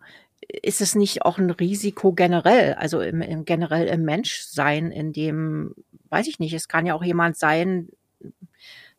[0.63, 5.75] ist es nicht auch ein Risiko generell, also im, im generell im Menschsein, in dem,
[6.09, 7.89] weiß ich nicht, es kann ja auch jemand sein,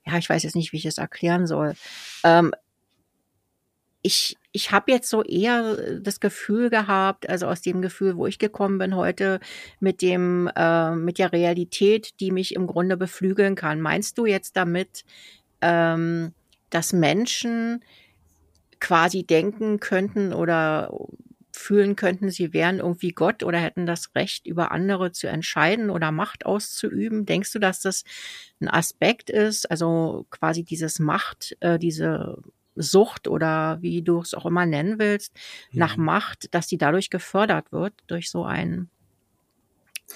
[0.06, 1.74] ja, ich weiß jetzt nicht, wie ich es erklären soll.
[2.24, 2.54] Ähm,
[4.02, 8.28] ich, ich habe jetzt so eher äh, das Gefühl gehabt, also aus dem Gefühl, wo
[8.28, 9.40] ich gekommen bin heute,
[9.80, 13.82] mit dem, äh, mit der Realität, die mich im Grunde beflügeln kann.
[13.82, 15.04] Meinst du jetzt damit,
[15.62, 16.34] ähm,
[16.70, 17.84] dass Menschen
[18.80, 20.92] quasi denken könnten oder
[21.52, 26.12] fühlen könnten, sie wären irgendwie Gott oder hätten das Recht, über andere zu entscheiden oder
[26.12, 27.26] Macht auszuüben?
[27.26, 28.04] Denkst du, dass das
[28.62, 32.38] ein Aspekt ist, also quasi dieses Macht, äh, diese
[32.82, 35.36] Sucht oder wie du es auch immer nennen willst,
[35.72, 35.86] ja.
[35.86, 38.90] nach Macht, dass die dadurch gefördert wird, durch so einen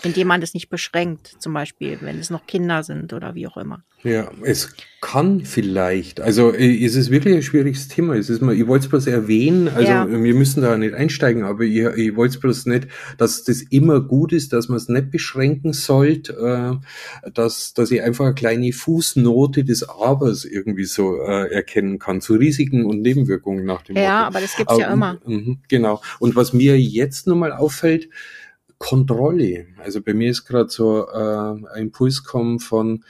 [0.01, 3.58] indem man das nicht beschränkt, zum Beispiel, wenn es noch Kinder sind oder wie auch
[3.58, 3.84] immer.
[4.03, 6.19] Ja, es kann vielleicht.
[6.19, 8.15] Also äh, es ist wirklich ein schwieriges Thema.
[8.15, 10.10] Es ist mal, ich wollte es bloß erwähnen, also ja.
[10.10, 14.01] wir müssen da nicht einsteigen, aber ich, ich wollte es bloß nicht, dass das immer
[14.01, 16.82] gut ist, dass man es nicht beschränken sollte,
[17.23, 22.19] äh, dass, dass ich einfach eine kleine Fußnote des Abers irgendwie so äh, erkennen kann,
[22.19, 24.27] zu Risiken und Nebenwirkungen nach dem Ja, Motto.
[24.27, 25.19] aber das gibt's aber, ja immer.
[25.25, 26.01] Mh, genau.
[26.19, 28.10] Und was mir jetzt nochmal auffällt,
[28.84, 29.67] Kontrolle.
[29.78, 33.06] Also bei mir ist gerade so äh, ein Impuls kommen von,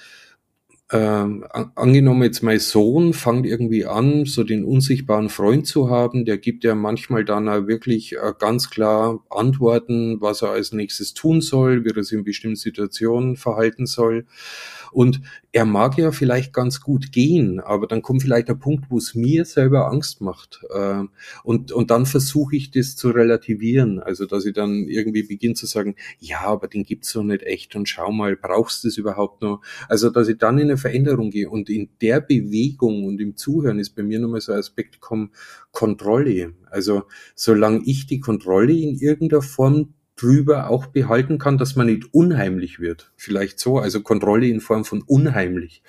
[0.91, 6.37] ähm, angenommen jetzt mein Sohn fängt irgendwie an, so den unsichtbaren Freund zu haben, der
[6.37, 11.41] gibt ja manchmal dann auch wirklich äh, ganz klar Antworten, was er als nächstes tun
[11.41, 14.27] soll, wie er sich in bestimmten Situationen verhalten soll.
[14.93, 18.97] Und er mag ja vielleicht ganz gut gehen, aber dann kommt vielleicht der Punkt, wo
[18.97, 20.61] es mir selber Angst macht.
[20.69, 21.03] Äh,
[21.43, 23.99] und, und dann versuche ich das zu relativieren.
[23.99, 27.75] Also, dass ich dann irgendwie beginne zu sagen, ja, aber den gibt's doch nicht echt
[27.75, 29.61] und schau mal, brauchst du das überhaupt noch?
[29.89, 33.79] Also, dass ich dann in eine Veränderung gehe und in der Bewegung und im Zuhören
[33.79, 35.31] ist bei mir nochmal so ein Aspekt kommen,
[35.71, 36.53] Kontrolle.
[36.69, 37.03] Also,
[37.35, 42.79] solange ich die Kontrolle in irgendeiner Form drüber auch behalten kann, dass man nicht unheimlich
[42.79, 43.11] wird.
[43.15, 45.81] Vielleicht so, also Kontrolle in Form von unheimlich.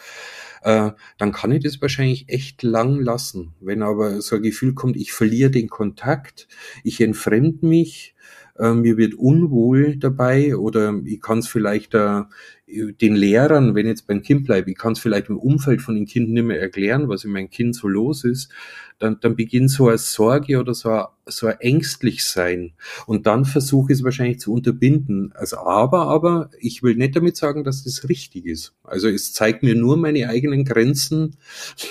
[0.62, 3.54] Äh, dann kann ich das wahrscheinlich echt lang lassen.
[3.60, 6.48] Wenn aber so ein Gefühl kommt, ich verliere den Kontakt,
[6.82, 8.14] ich entfremde mich,
[8.58, 12.22] äh, mir wird unwohl dabei oder ich kann es vielleicht äh,
[12.66, 15.94] den Lehrern, wenn ich jetzt beim Kind bleibe, ich kann es vielleicht im Umfeld von
[15.94, 18.50] den Kindern nicht mehr erklären, was in meinem Kind so los ist,
[18.98, 22.72] dann, dann beginnt so eine Sorge oder so ein, so ein ängstlich sein.
[23.06, 25.32] Und dann versuche ich es wahrscheinlich zu unterbinden.
[25.34, 28.72] Also aber, aber ich will nicht damit sagen, dass das richtig ist.
[28.82, 31.36] Also es zeigt mir nur meine eigenen Grenzen.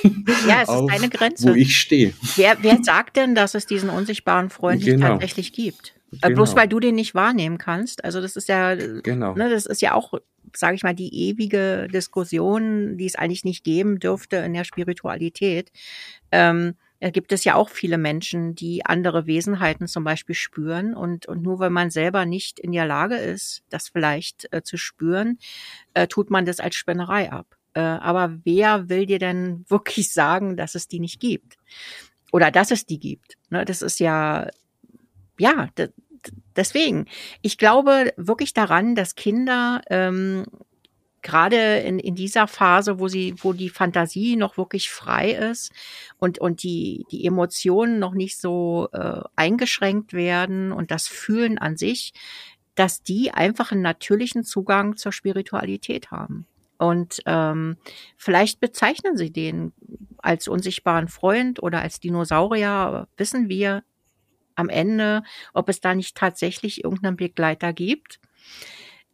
[0.47, 1.49] Ja, es auf, ist deine Grenze.
[1.49, 2.13] Wo ich stehe.
[2.35, 5.07] Wer, wer sagt denn, dass es diesen unsichtbaren Freund genau.
[5.07, 5.93] tatsächlich gibt?
[6.21, 6.35] Äh, genau.
[6.35, 8.03] Bloß weil du den nicht wahrnehmen kannst.
[8.03, 9.33] Also das ist ja, genau.
[9.35, 10.13] ne, das ist ja auch,
[10.55, 15.71] sage ich mal, die ewige Diskussion, die es eigentlich nicht geben dürfte in der Spiritualität.
[16.31, 21.25] Ähm, da gibt es ja auch viele Menschen, die andere Wesenheiten zum Beispiel spüren und,
[21.25, 25.37] und nur wenn man selber nicht in der Lage ist, das vielleicht äh, zu spüren,
[25.93, 27.57] äh, tut man das als Spinnerei ab.
[27.73, 31.57] Äh, aber wer will dir denn wirklich sagen, dass es die nicht gibt?
[32.31, 33.37] Oder dass es die gibt?
[33.49, 34.47] Ne, das ist ja,
[35.39, 35.69] ja,
[36.55, 37.07] deswegen.
[37.41, 40.45] Ich glaube wirklich daran, dass Kinder ähm,
[41.23, 45.71] gerade in, in dieser Phase, wo sie, wo die Fantasie noch wirklich frei ist
[46.17, 51.77] und, und die, die Emotionen noch nicht so äh, eingeschränkt werden und das Fühlen an
[51.77, 52.13] sich,
[52.75, 56.45] dass die einfach einen natürlichen Zugang zur Spiritualität haben.
[56.77, 57.77] Und ähm,
[58.17, 59.71] vielleicht bezeichnen sie den
[60.17, 63.83] als unsichtbaren Freund oder als Dinosaurier, wissen wir
[64.55, 68.19] am Ende, ob es da nicht tatsächlich irgendeinen Begleiter gibt.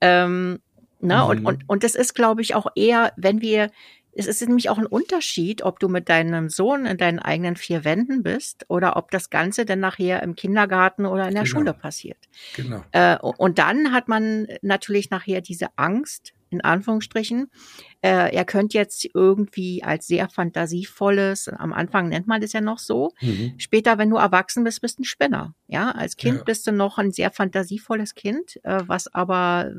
[0.02, 0.60] Ähm,
[1.02, 1.16] Ne?
[1.16, 1.24] Mhm.
[1.24, 3.72] Und, und, und das ist, glaube ich, auch eher, wenn wir,
[4.14, 7.86] es ist nämlich auch ein Unterschied, ob du mit deinem Sohn in deinen eigenen vier
[7.86, 11.58] Wänden bist oder ob das Ganze dann nachher im Kindergarten oder in der genau.
[11.58, 12.18] Schule passiert.
[12.56, 12.84] Genau.
[12.92, 17.50] Äh, und dann hat man natürlich nachher diese Angst, in Anführungsstrichen.
[18.02, 22.80] Äh, er könnte jetzt irgendwie als sehr fantasievolles, am Anfang nennt man das ja noch
[22.80, 23.54] so, mhm.
[23.58, 25.56] später, wenn du erwachsen bist, bist du ein Spinner.
[25.68, 26.44] Ja, als Kind ja.
[26.44, 29.72] bist du noch ein sehr fantasievolles Kind, äh, was aber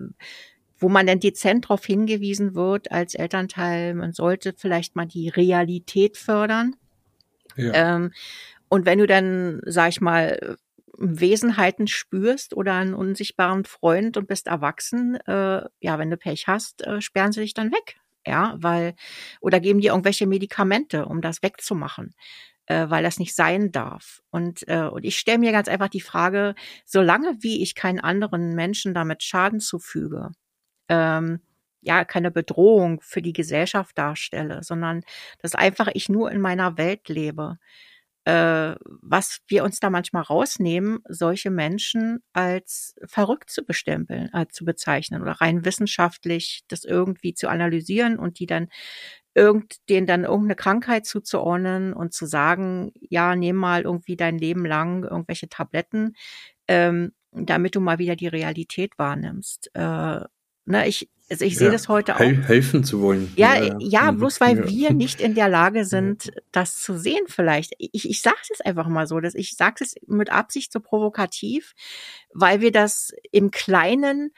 [0.81, 6.17] wo man dann dezent darauf hingewiesen wird als Elternteil, man sollte vielleicht mal die Realität
[6.17, 6.75] fördern.
[7.55, 7.97] Ja.
[7.97, 8.13] Ähm,
[8.69, 10.57] und wenn du dann, sag ich mal,
[11.01, 16.87] Wesenheiten spürst oder einen unsichtbaren Freund und bist erwachsen, äh, ja, wenn du Pech hast,
[16.87, 17.97] äh, sperren sie dich dann weg.
[18.27, 18.95] Ja, weil,
[19.41, 22.15] oder geben dir irgendwelche Medikamente, um das wegzumachen,
[22.67, 24.21] äh, weil das nicht sein darf.
[24.31, 28.55] Und, äh, und ich stelle mir ganz einfach die Frage, solange wie ich keinen anderen
[28.55, 30.33] Menschen damit Schaden zufüge,
[30.89, 31.41] ähm,
[31.83, 35.03] ja keine Bedrohung für die Gesellschaft darstelle, sondern
[35.41, 37.59] dass einfach ich nur in meiner Welt lebe.
[38.31, 44.65] Äh, was wir uns da manchmal rausnehmen, solche Menschen als verrückt zu bestempeln, äh, zu
[44.65, 48.69] bezeichnen oder rein wissenschaftlich das irgendwie zu analysieren und die dann
[49.35, 54.67] irgend, denen dann irgendeine Krankheit zuzuordnen und zu sagen, ja, nimm mal irgendwie dein Leben
[54.67, 56.15] lang irgendwelche Tabletten,
[56.69, 59.71] ähm, damit du mal wieder die Realität wahrnimmst.
[59.75, 60.21] Äh,
[60.67, 62.21] Ne, ich, also ich ja, sehe das heute auch.
[62.21, 63.33] Helfen zu wollen.
[63.37, 64.69] Ja, ja, ja bloß weil ja.
[64.69, 67.75] wir nicht in der Lage sind, das zu sehen vielleicht.
[67.79, 71.75] Ich, ich sage es einfach mal so, dass ich sage es mit Absicht so provokativ,
[72.35, 74.33] weil wir das im Kleinen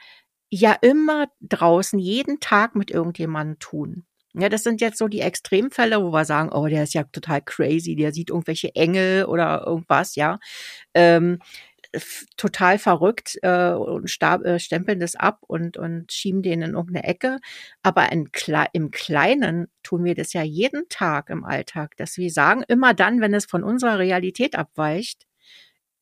[0.49, 4.05] ja immer draußen jeden Tag mit irgendjemandem tun.
[4.35, 7.41] Ja, das sind jetzt so die Extremfälle, wo wir sagen, oh, der ist ja total
[7.41, 10.39] crazy, der sieht irgendwelche Engel oder irgendwas, ja.
[10.95, 11.39] Ähm,
[12.37, 17.07] total verrückt äh, und stab, äh, stempeln das ab und, und schieben den in irgendeine
[17.07, 17.39] Ecke.
[17.83, 18.29] Aber in,
[18.73, 23.21] im Kleinen tun wir das ja jeden Tag im Alltag, dass wir sagen, immer dann,
[23.21, 25.25] wenn es von unserer Realität abweicht,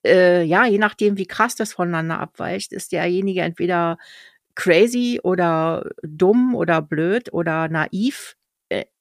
[0.06, 3.97] äh, ja, je nachdem, wie krass das voneinander abweicht, ist derjenige entweder
[4.56, 8.36] crazy oder dumm oder blöd oder naiv.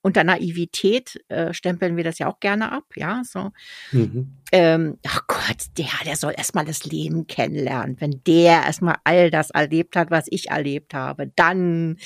[0.02, 3.50] Unter Naivität äh, stempeln wir das ja auch gerne ab, ja, so.
[3.92, 4.36] Mhm.
[4.52, 7.96] Ähm, ach Gott, der, der soll erstmal das Leben kennenlernen.
[8.00, 11.98] Wenn der erstmal all das erlebt hat, was ich erlebt habe, dann,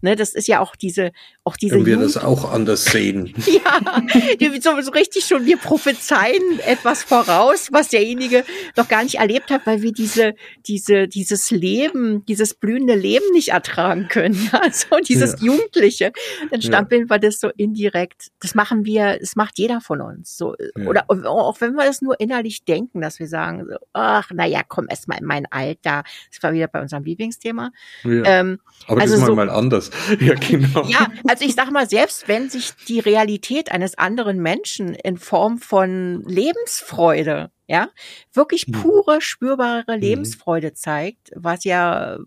[0.00, 1.12] ne, das ist ja auch diese,
[1.44, 1.74] auch diese.
[1.74, 3.34] Wenn wir Jugend das auch anders sehen.
[3.46, 8.44] ja, so, so richtig schon, wir prophezeien etwas voraus, was derjenige
[8.76, 10.34] noch gar nicht erlebt hat, weil wir diese,
[10.66, 15.52] diese, dieses Leben, dieses blühende Leben nicht ertragen können, ja, so dieses ja.
[15.52, 16.12] Jugendliche.
[16.50, 17.10] Dann stampeln ja.
[17.10, 18.28] wir das so indirekt.
[18.40, 20.36] Das machen wir, das macht jeder von uns.
[20.36, 20.86] So, ja.
[20.86, 24.86] oder auch wenn wir das nur innerlich denken, dass wir sagen, so, ach, naja, komm
[24.88, 26.04] erst mal in mein Alter.
[26.30, 27.72] Das war wieder bei unserem Lieblingsthema.
[28.04, 28.22] Ja.
[28.24, 29.90] Ähm, Aber also das ist so, mal anders.
[30.20, 30.84] Ja, genau.
[30.84, 35.58] Ja, also ich sag mal, selbst wenn sich die Realität eines anderen Menschen in Form
[35.58, 37.88] von Lebensfreude ja,
[38.32, 38.72] wirklich hm.
[38.72, 40.00] pure, spürbare hm.
[40.00, 42.18] Lebensfreude zeigt, was ja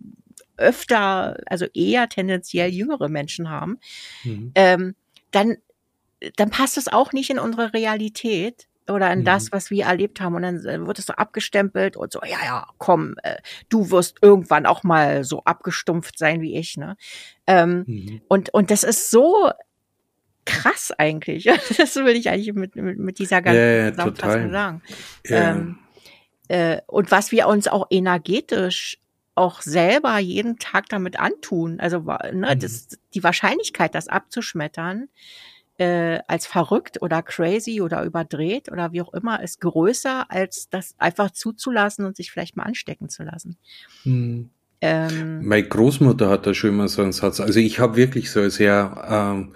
[0.57, 3.77] öfter, also eher tendenziell jüngere Menschen haben,
[4.23, 4.51] mhm.
[4.55, 4.95] ähm,
[5.33, 5.57] dann,
[6.37, 9.25] dann passt es auch nicht in unsere Realität oder in mhm.
[9.25, 10.35] das, was wir erlebt haben.
[10.35, 13.37] Und dann äh, wird es so abgestempelt und so, ja, ja, komm, äh,
[13.69, 16.77] du wirst irgendwann auch mal so abgestumpft sein wie ich.
[16.77, 16.95] Ne?
[17.47, 18.21] Ähm, mhm.
[18.27, 19.51] und, und das ist so
[20.45, 21.45] krass eigentlich.
[21.77, 24.81] Das will ich eigentlich mit, mit, mit dieser ganzen ja, ja, Zusammenfassung sagen.
[25.25, 25.51] Ja.
[25.51, 25.79] Ähm,
[26.49, 28.99] äh, und was wir uns auch energetisch
[29.35, 31.79] auch selber jeden Tag damit antun.
[31.79, 32.59] Also ne, mhm.
[32.59, 35.09] das, die Wahrscheinlichkeit, das abzuschmettern,
[35.77, 40.95] äh, als verrückt oder crazy oder überdreht oder wie auch immer, ist größer, als das
[40.99, 43.57] einfach zuzulassen und sich vielleicht mal anstecken zu lassen.
[44.03, 44.49] Mhm.
[44.81, 47.39] Ähm, Meine Großmutter hat da schon immer so einen Satz.
[47.39, 49.53] Also ich habe wirklich so sehr ähm,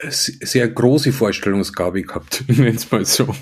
[0.00, 3.34] sehr große Vorstellungsgabe gehabt, nenn's mal so.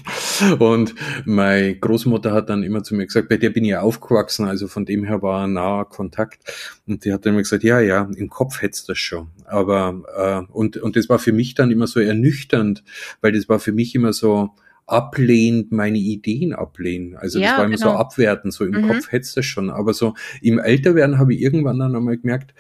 [0.59, 0.95] Und
[1.27, 4.67] meine Großmutter hat dann immer zu mir gesagt, bei der bin ich ja aufgewachsen, also
[4.67, 6.41] von dem her war ein naher Kontakt.
[6.87, 9.29] Und die hat dann immer gesagt, ja, ja, im Kopf hätt's das schon.
[9.45, 12.85] Aber äh, und und das war für mich dann immer so ernüchternd,
[13.21, 14.55] weil das war für mich immer so
[14.87, 17.17] ablehnt, meine Ideen ablehnen.
[17.17, 17.93] Also ja, das war immer genau.
[17.93, 18.89] so abwertend, so im mhm.
[18.89, 19.69] Kopf hätt's das schon.
[19.69, 22.55] Aber so im Älterwerden habe ich irgendwann dann einmal gemerkt,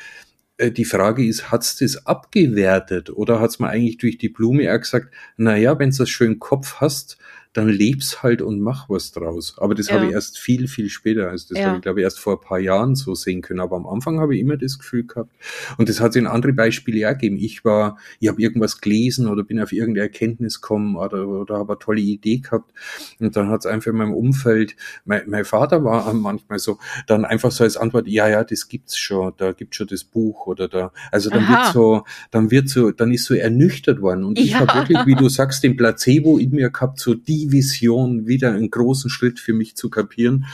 [0.59, 5.13] die Frage ist, hat's das abgewertet oder hat's man eigentlich durch die Blume auch gesagt,
[5.37, 7.19] na ja, wenn's das schön Kopf hast,
[7.57, 9.57] dann leb's halt und mach was draus.
[9.57, 9.95] Aber das ja.
[9.95, 11.31] habe ich erst viel, viel später.
[11.31, 11.67] Also das ja.
[11.69, 13.61] habe ich, glaube ich, erst vor ein paar Jahren so sehen können.
[13.61, 15.31] Aber am Anfang habe ich immer das Gefühl gehabt.
[15.79, 17.39] Und das hat sich in andere Beispiele auch gegeben.
[17.39, 21.73] Ich war, ich habe irgendwas gelesen oder bin auf irgendeine Erkenntnis gekommen oder, oder habe
[21.73, 22.73] eine tolle Idee gehabt.
[23.21, 27.25] Und dann hat es einfach in meinem Umfeld, mein, mein Vater war manchmal so, dann
[27.25, 30.69] einfach so als Antwort, ja, ja, das gibt's schon, da gibt's schon das Buch oder
[30.69, 30.93] da.
[31.11, 31.65] Also dann Aha.
[31.65, 34.25] wird so, dann wird so, dann ist so ernüchtert worden.
[34.25, 34.61] Und ich ja.
[34.61, 38.71] habe wirklich, wie du sagst, den Placebo in mir gehabt, so die Vision wieder einen
[38.71, 40.47] großen Schritt für mich zu kapieren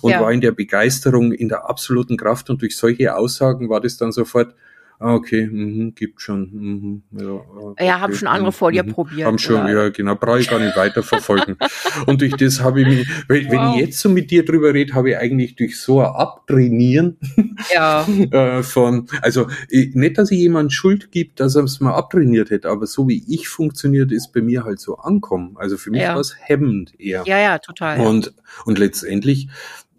[0.00, 0.20] und ja.
[0.20, 4.12] war in der Begeisterung, in der absoluten Kraft und durch solche Aussagen war das dann
[4.12, 4.54] sofort,
[5.02, 6.50] Ah, okay, mhm, gibt schon.
[6.52, 9.26] Mhm, ja, okay, ja, haben schon andere vor dir mhm, probiert.
[9.26, 9.84] Haben schon, oder?
[9.84, 11.56] ja, genau, brauche ich gar nicht weiter verfolgen.
[12.06, 13.74] und durch das habe ich mich, wenn, wow.
[13.74, 17.16] ich jetzt so mit dir drüber rede, habe ich eigentlich durch so ein Abtrainieren
[17.72, 18.06] ja.
[18.30, 22.68] äh, von, also nicht, dass ich jemand Schuld gibt, dass er es mal abtrainiert hätte,
[22.68, 25.56] aber so wie ich funktioniert, ist bei mir halt so ankommen.
[25.56, 26.12] Also für mich ja.
[26.12, 27.22] war es hemmend eher.
[27.24, 28.00] Ja, ja, total.
[28.00, 28.34] Und,
[28.66, 29.48] und letztendlich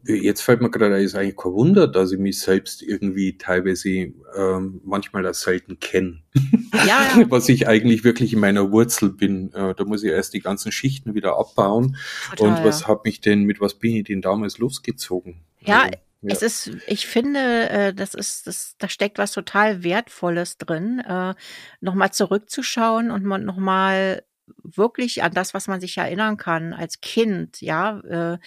[0.06, 4.82] jetzt fällt mir gerade, ist eigentlich kein Wunder, dass ich mich selbst irgendwie teilweise ähm,
[4.84, 6.22] manchmal als selten kenne.
[6.88, 7.26] Ja.
[7.30, 9.54] Was ich eigentlich wirklich in meiner Wurzel bin.
[9.54, 11.98] Äh, da muss ich erst die ganzen Schichten wieder abbauen.
[12.30, 12.88] Total, und was ja.
[12.88, 15.42] hat mich denn, mit was bin ich denn damals losgezogen?
[15.60, 16.34] Ja, also, ja.
[16.34, 21.34] Es ist, ich finde, äh, das ist, das, da steckt was total Wertvolles drin, äh,
[21.82, 24.24] nochmal zurückzuschauen und nochmal
[24.64, 28.38] wirklich an das, was man sich erinnern kann als Kind, ja, äh,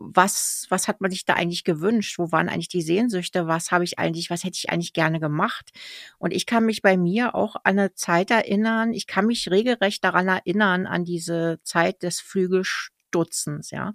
[0.00, 2.18] was, was hat man sich da eigentlich gewünscht?
[2.18, 3.46] Wo waren eigentlich die Sehnsüchte?
[3.46, 5.70] Was habe ich eigentlich, was hätte ich eigentlich gerne gemacht?
[6.18, 10.02] Und ich kann mich bei mir auch an eine Zeit erinnern, ich kann mich regelrecht
[10.02, 13.92] daran erinnern, an diese Zeit des Flügelstutzens, ja.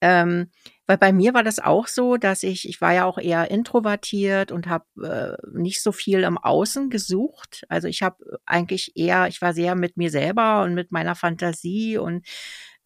[0.00, 0.50] Ähm,
[0.86, 4.50] weil bei mir war das auch so, dass ich, ich war ja auch eher introvertiert
[4.50, 7.64] und habe äh, nicht so viel im Außen gesucht.
[7.68, 11.98] Also ich habe eigentlich eher, ich war sehr mit mir selber und mit meiner Fantasie
[11.98, 12.24] und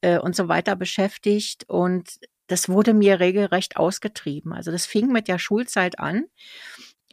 [0.05, 1.64] äh, und so weiter beschäftigt.
[1.68, 4.53] Und das wurde mir regelrecht ausgetrieben.
[4.53, 6.25] Also das fing mit der Schulzeit an,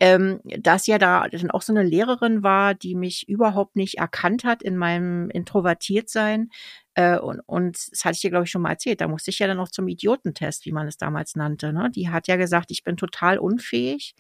[0.02, 4.44] ähm, dass ja da dann auch so eine Lehrerin war, die mich überhaupt nicht erkannt
[4.44, 6.50] hat in meinem Introvertiertsein.
[6.96, 9.00] Äh, und, und das hatte ich dir, glaube ich, schon mal erzählt.
[9.00, 11.72] Da musste ich ja dann noch zum Idiotentest, wie man es damals nannte.
[11.72, 11.92] Ne?
[11.94, 14.16] Die hat ja gesagt, ich bin total unfähig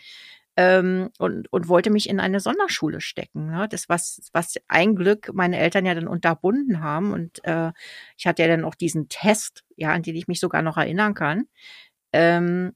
[0.57, 3.47] ähm, und, und wollte mich in eine Sonderschule stecken.
[3.47, 3.67] Ne?
[3.69, 7.13] Das, was, was ein Glück meine Eltern ja dann unterbunden haben.
[7.13, 7.71] Und äh,
[8.17, 11.13] ich hatte ja dann auch diesen Test, ja, an den ich mich sogar noch erinnern
[11.13, 11.47] kann.
[12.11, 12.73] Ähm,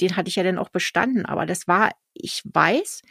[0.00, 1.26] den hatte ich ja dann auch bestanden.
[1.26, 3.02] Aber das war, ich weiß,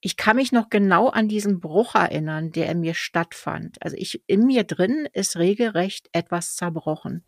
[0.00, 3.82] ich kann mich noch genau an diesen Bruch erinnern, der in mir stattfand.
[3.82, 7.24] Also ich in mir drin ist regelrecht etwas zerbrochen.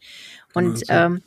[0.54, 0.92] Und also.
[0.92, 1.22] ähm,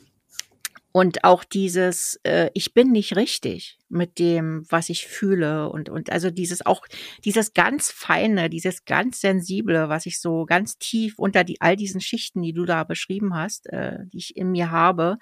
[0.92, 6.10] und auch dieses äh, ich bin nicht richtig mit dem was ich fühle und und
[6.10, 6.86] also dieses auch
[7.24, 12.00] dieses ganz feine dieses ganz sensible was ich so ganz tief unter die all diesen
[12.00, 15.18] Schichten die du da beschrieben hast äh, die ich in mir habe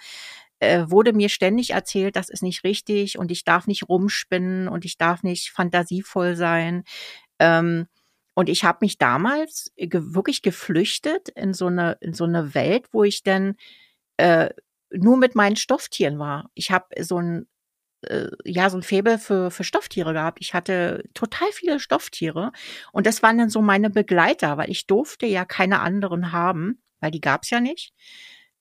[0.60, 4.84] äh, wurde mir ständig erzählt, das ist nicht richtig und ich darf nicht rumspinnen und
[4.84, 6.84] ich darf nicht fantasievoll sein.
[7.38, 7.86] Ähm,
[8.34, 12.86] und ich habe mich damals ge wirklich geflüchtet in so eine in so eine Welt,
[12.92, 13.56] wo ich dann
[14.18, 14.50] äh,
[14.92, 16.50] nur mit meinen Stofftieren war.
[16.54, 17.46] Ich habe so ein
[18.02, 20.38] äh, ja so ein Faible für für Stofftiere gehabt.
[20.40, 22.52] Ich hatte total viele Stofftiere
[22.92, 27.10] und das waren dann so meine Begleiter, weil ich durfte ja keine anderen haben, weil
[27.10, 27.92] die gab's ja nicht.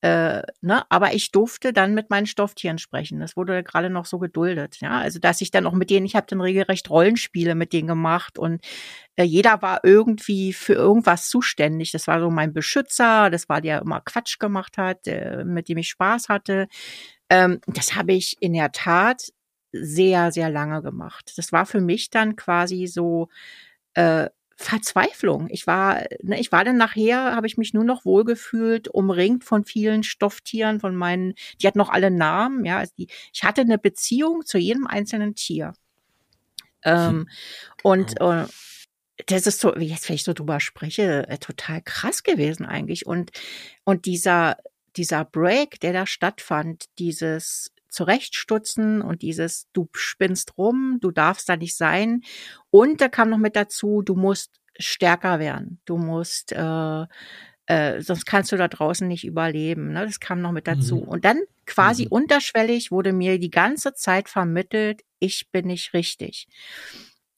[0.06, 3.20] Äh, ne, aber ich durfte dann mit meinen Stofftieren sprechen.
[3.20, 4.78] Das wurde gerade noch so geduldet.
[4.80, 7.88] Ja, also dass ich dann auch mit denen, ich habe dann regelrecht Rollenspiele mit denen
[7.88, 8.64] gemacht und
[9.16, 11.92] äh, jeder war irgendwie für irgendwas zuständig.
[11.92, 15.80] Das war so mein Beschützer, das war der immer Quatsch gemacht hat, äh, mit dem
[15.80, 16.68] ich Spaß hatte.
[17.32, 19.32] Ähm, das habe ich in der Tat
[19.72, 21.34] sehr, sehr lange gemacht.
[21.38, 23.30] Das war für mich dann quasi so
[23.96, 25.48] äh, Verzweiflung.
[25.50, 29.66] Ich war, ne, ich war dann nachher, habe ich mich nur noch wohlgefühlt, umringt von
[29.66, 33.78] vielen Stofftieren, von meinen, die hatten noch alle Namen, ja, also die, ich hatte eine
[33.78, 35.74] Beziehung zu jedem einzelnen Tier.
[36.84, 37.28] Ähm,
[37.84, 38.46] und äh,
[39.28, 43.06] das ist so, jetzt, wenn ich so drüber spreche, äh, total krass gewesen eigentlich.
[43.06, 43.32] Und,
[43.84, 44.58] und dieser,
[44.96, 51.56] dieser Break, der da stattfand, dieses Zurechtstutzen und dieses, du spinnst rum, du darfst da
[51.56, 52.22] nicht sein.
[52.70, 55.80] Und da kam noch mit dazu, du musst stärker werden.
[55.86, 57.06] Du musst, äh,
[57.68, 59.94] äh, sonst kannst du da draußen nicht überleben.
[59.94, 60.06] Ne?
[60.06, 60.98] Das kam noch mit dazu.
[60.98, 61.08] Mhm.
[61.08, 62.12] Und dann quasi mhm.
[62.12, 66.48] unterschwellig wurde mir die ganze Zeit vermittelt, ich bin nicht richtig.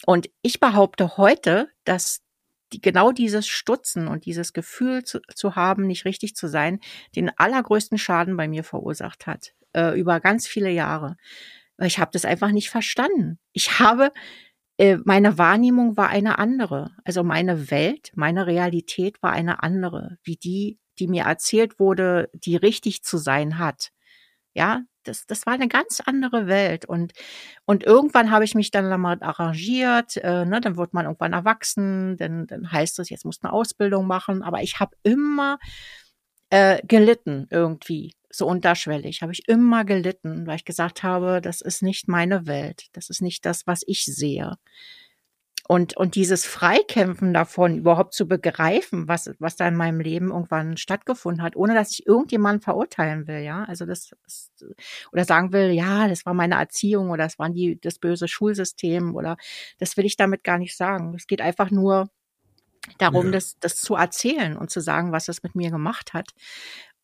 [0.05, 2.21] Und ich behaupte heute, dass
[2.73, 6.79] die, genau dieses Stutzen und dieses Gefühl zu, zu haben, nicht richtig zu sein,
[7.15, 11.17] den allergrößten Schaden bei mir verursacht hat äh, über ganz viele Jahre.
[11.79, 13.39] Ich habe das einfach nicht verstanden.
[13.53, 14.11] Ich habe,
[14.77, 16.91] äh, meine Wahrnehmung war eine andere.
[17.03, 22.55] Also meine Welt, meine Realität war eine andere, wie die, die mir erzählt wurde, die
[22.55, 23.91] richtig zu sein hat.
[24.53, 26.85] Ja, das, das war eine ganz andere Welt.
[26.85, 27.13] Und,
[27.65, 32.17] und irgendwann habe ich mich dann damit arrangiert, äh, ne, dann wird man irgendwann erwachsen,
[32.17, 34.41] dann, dann heißt es, jetzt muss eine Ausbildung machen.
[34.43, 35.59] Aber ich habe immer
[36.49, 41.81] äh, gelitten irgendwie so unterschwellig, habe ich immer gelitten, weil ich gesagt habe, das ist
[41.81, 44.57] nicht meine Welt, das ist nicht das, was ich sehe.
[45.69, 50.77] Und, und dieses Freikämpfen davon, überhaupt zu begreifen, was, was da in meinem Leben irgendwann
[50.77, 53.65] stattgefunden hat, ohne dass ich irgendjemanden verurteilen will, ja.
[53.65, 54.65] Also das, ist,
[55.11, 59.13] oder sagen will, ja, das war meine Erziehung oder das war die, das böse Schulsystem
[59.13, 59.35] oder
[59.77, 61.13] das will ich damit gar nicht sagen.
[61.15, 62.09] Es geht einfach nur
[62.97, 63.31] darum, ja.
[63.33, 66.29] das, das zu erzählen und zu sagen, was es mit mir gemacht hat.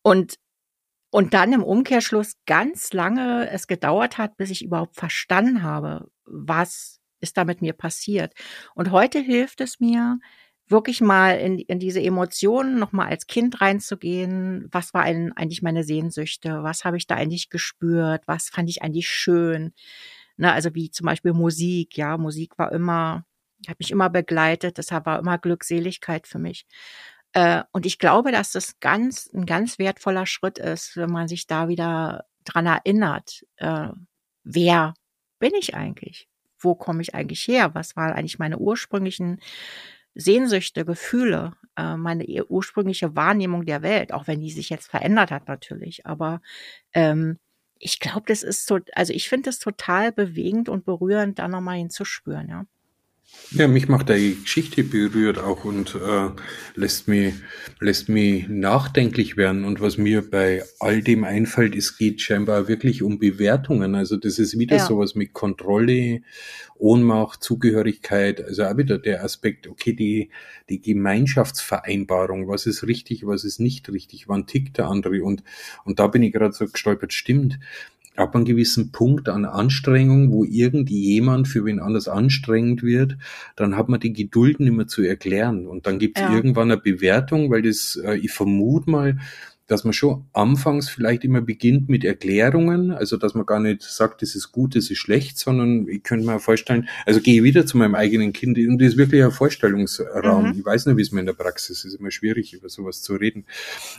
[0.02, 0.38] Und
[1.14, 6.98] und dann im Umkehrschluss ganz lange es gedauert hat, bis ich überhaupt verstanden habe, was
[7.20, 8.34] ist da mit mir passiert.
[8.74, 10.18] Und heute hilft es mir,
[10.66, 14.66] wirklich mal in, in diese Emotionen nochmal als Kind reinzugehen.
[14.72, 16.64] Was war eigentlich meine Sehnsüchte?
[16.64, 18.24] Was habe ich da eigentlich gespürt?
[18.26, 19.72] Was fand ich eigentlich schön?
[20.36, 21.96] Ne, also wie zum Beispiel Musik.
[21.96, 23.24] Ja, Musik war immer,
[23.68, 24.78] hat mich immer begleitet.
[24.78, 26.66] Deshalb war immer Glückseligkeit für mich.
[27.34, 31.46] Äh, und ich glaube, dass das ganz, ein ganz wertvoller Schritt ist, wenn man sich
[31.46, 33.88] da wieder dran erinnert, äh,
[34.44, 34.94] wer
[35.40, 36.28] bin ich eigentlich?
[36.58, 37.74] Wo komme ich eigentlich her?
[37.74, 39.40] Was waren eigentlich meine ursprünglichen
[40.14, 45.48] Sehnsüchte, Gefühle, äh, meine ursprüngliche Wahrnehmung der Welt, auch wenn die sich jetzt verändert hat
[45.48, 46.06] natürlich.
[46.06, 46.40] Aber
[46.92, 47.38] ähm,
[47.78, 51.78] ich glaube, das ist so, also ich finde es total bewegend und berührend, da nochmal
[51.78, 52.66] hinzuspüren, ja.
[53.50, 56.30] Ja, mich macht die Geschichte berührt auch und äh,
[56.74, 57.34] lässt mich
[57.78, 59.64] lässt mich nachdenklich werden.
[59.64, 63.94] Und was mir bei all dem einfällt, es geht scheinbar wirklich um Bewertungen.
[63.94, 64.84] Also das ist wieder ja.
[64.84, 66.22] sowas mit Kontrolle,
[66.76, 68.44] Ohnmacht, Zugehörigkeit.
[68.44, 70.30] Also auch wieder der Aspekt, okay, die
[70.68, 75.44] die Gemeinschaftsvereinbarung, was ist richtig, was ist nicht richtig, wann tickt der andere und
[75.84, 77.12] und da bin ich gerade so gestolpert.
[77.12, 77.58] Stimmt
[78.16, 83.16] ab einem gewissen Punkt an Anstrengung, wo irgendjemand für wen anders anstrengend wird,
[83.56, 85.66] dann hat man die Geduld nicht mehr zu erklären.
[85.66, 86.34] Und dann gibt es ja.
[86.34, 89.18] irgendwann eine Bewertung, weil das, äh, ich vermute mal,
[89.66, 94.20] dass man schon anfangs vielleicht immer beginnt mit Erklärungen, also dass man gar nicht sagt,
[94.20, 97.78] das ist gut, das ist schlecht, sondern ich könnte mir vorstellen, also gehe wieder zu
[97.78, 100.48] meinem eigenen Kind und das ist wirklich ein Vorstellungsraum.
[100.48, 100.58] Mhm.
[100.58, 103.14] Ich weiß nicht, wie es mir in der Praxis ist, immer schwierig, über sowas zu
[103.14, 103.46] reden.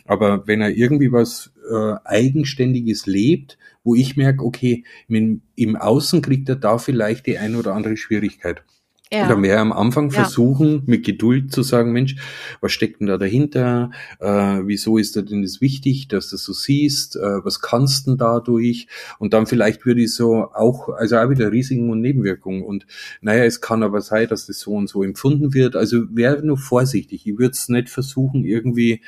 [0.05, 6.21] Aber wenn er irgendwie was äh, Eigenständiges lebt, wo ich merke, okay, im, im Außen
[6.21, 8.63] kriegt er da vielleicht die eine oder andere Schwierigkeit
[9.11, 9.27] Ja.
[9.27, 10.21] Da mehr am Anfang ja.
[10.21, 12.15] versuchen, mit Geduld zu sagen, Mensch,
[12.59, 13.91] was steckt denn da dahinter?
[14.19, 17.15] Äh, wieso ist da denn das wichtig, dass du so siehst?
[17.15, 18.87] Äh, was kannst du denn dadurch?
[19.19, 22.63] Und dann vielleicht würde ich so auch, also auch wieder Risiken und Nebenwirkungen.
[22.63, 22.87] Und
[23.21, 25.75] naja, es kann aber sein, dass das so und so empfunden wird.
[25.75, 27.27] Also wäre nur vorsichtig.
[27.27, 29.01] Ich würde es nicht versuchen, irgendwie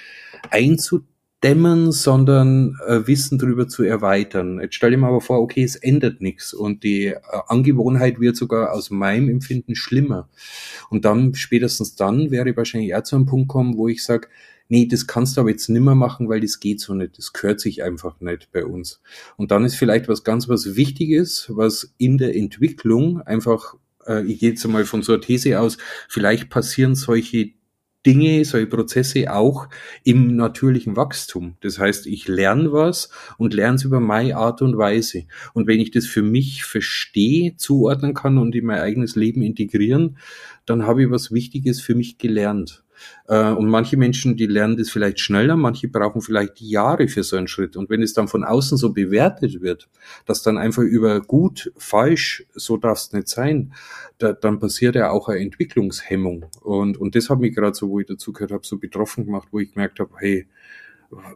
[0.51, 4.59] einzudrücken dämmen, sondern äh, Wissen darüber zu erweitern.
[4.59, 8.35] Jetzt stell dir mal aber vor, okay, es ändert nichts und die äh, Angewohnheit wird
[8.35, 10.29] sogar aus meinem Empfinden schlimmer.
[10.89, 14.29] Und dann, spätestens dann, wäre ich wahrscheinlich eher zu einem Punkt kommen, wo ich sage,
[14.69, 17.59] nee, das kannst du aber jetzt nimmer machen, weil das geht so nicht, das gehört
[17.59, 19.01] sich einfach nicht bei uns.
[19.37, 23.75] Und dann ist vielleicht was ganz was Wichtiges, was in der Entwicklung einfach,
[24.05, 25.77] äh, ich gehe jetzt mal von so einer These aus,
[26.09, 27.51] vielleicht passieren solche
[28.05, 29.67] Dinge, solche Prozesse auch
[30.03, 31.57] im natürlichen Wachstum.
[31.61, 35.25] Das heißt, ich lerne was und lerne es über meine Art und Weise.
[35.53, 40.17] Und wenn ich das für mich verstehe, zuordnen kann und in mein eigenes Leben integrieren,
[40.65, 42.83] dann habe ich was Wichtiges für mich gelernt.
[43.27, 47.35] Äh, und manche Menschen, die lernen das vielleicht schneller, manche brauchen vielleicht Jahre für so
[47.37, 47.75] einen Schritt.
[47.75, 49.89] Und wenn es dann von außen so bewertet wird,
[50.25, 53.73] dass dann einfach über gut, falsch, so darf es nicht sein,
[54.17, 56.45] da, dann passiert ja auch eine Entwicklungshemmung.
[56.61, 59.49] Und, und das hat mich gerade so, wo ich dazu gehört habe, so betroffen gemacht,
[59.51, 60.47] wo ich gemerkt habe, hey,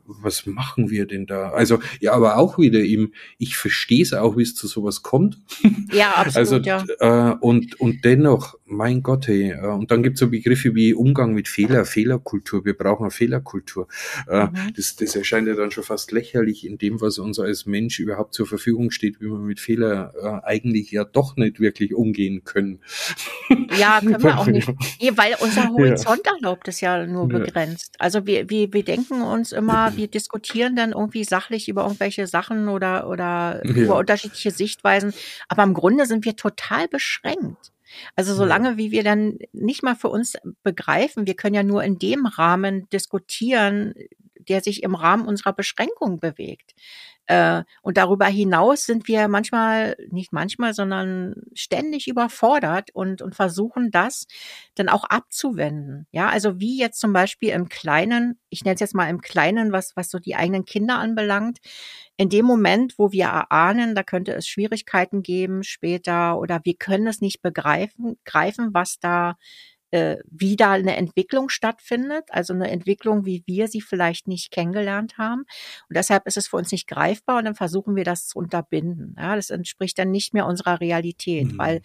[0.06, 1.50] was machen wir denn da?
[1.50, 5.38] Also, ja, aber auch wieder eben, ich verstehe es auch, wie es zu sowas kommt.
[5.92, 7.32] Ja, absolut, also, ja.
[7.32, 10.96] Äh, und, und dennoch, mein Gott, hey, äh, und dann gibt es so Begriffe wie
[10.96, 13.88] Umgang mit Fehler, Fehlerkultur, wir brauchen eine Fehlerkultur.
[14.28, 14.74] Äh, mhm.
[14.76, 18.34] das, das erscheint ja dann schon fast lächerlich in dem, was uns als Mensch überhaupt
[18.34, 22.80] zur Verfügung steht, wie wir mit Fehler äh, eigentlich ja doch nicht wirklich umgehen können.
[23.78, 24.68] Ja, können wir auch nicht.
[24.68, 26.34] Weil unser Horizont ja.
[26.34, 27.94] erlaubt es ja nur begrenzt.
[28.00, 32.68] Also wir, wir, wir denken uns immer, wir diskutieren dann irgendwie sachlich über irgendwelche Sachen
[32.68, 33.74] oder, oder ja.
[33.76, 35.14] über unterschiedliche Sichtweisen.
[35.50, 37.71] Aber im Grunde sind wir total beschränkt.
[38.16, 42.00] Also solange wie wir dann nicht mal für uns begreifen, wir können ja nur in
[42.00, 43.94] dem Rahmen diskutieren,
[44.50, 46.74] der sich im Rahmen unserer Beschränkung bewegt.
[47.32, 53.90] Äh, und darüber hinaus sind wir manchmal, nicht manchmal, sondern ständig überfordert und, und versuchen
[53.90, 54.28] das
[54.76, 56.08] dann auch abzuwenden.
[56.12, 59.72] Ja, also wie jetzt zum Beispiel im Kleinen, ich nenne es jetzt mal im Kleinen,
[59.72, 61.60] was, was so die eigenen Kinder anbelangt.
[62.18, 67.08] In dem Moment, wo wir erahnen, da könnte es Schwierigkeiten geben später oder wir können
[67.08, 69.38] es nicht begreifen, greifen, was da
[69.92, 75.42] äh, wieder eine Entwicklung stattfindet, also eine Entwicklung, wie wir sie vielleicht nicht kennengelernt haben.
[75.90, 79.16] Und deshalb ist es für uns nicht greifbar und dann versuchen wir das zu unterbinden.
[79.18, 81.58] Ja, das entspricht dann nicht mehr unserer Realität, mhm.
[81.58, 81.82] weil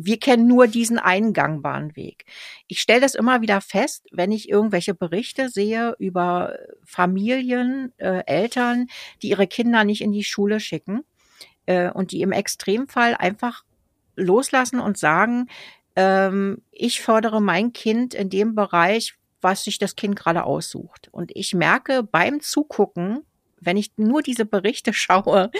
[0.00, 2.24] wir kennen nur diesen eingangbaren Weg.
[2.68, 8.86] Ich stelle das immer wieder fest, wenn ich irgendwelche Berichte sehe über Familien, äh, Eltern,
[9.22, 11.02] die ihre Kinder nicht in die Schule schicken
[11.66, 13.64] äh, und die im Extremfall einfach
[14.14, 15.48] loslassen und sagen,
[15.98, 21.08] ähm, ich fördere mein Kind in dem Bereich, was sich das Kind gerade aussucht.
[21.10, 23.24] Und ich merke beim Zugucken,
[23.60, 25.50] wenn ich nur diese Berichte schaue,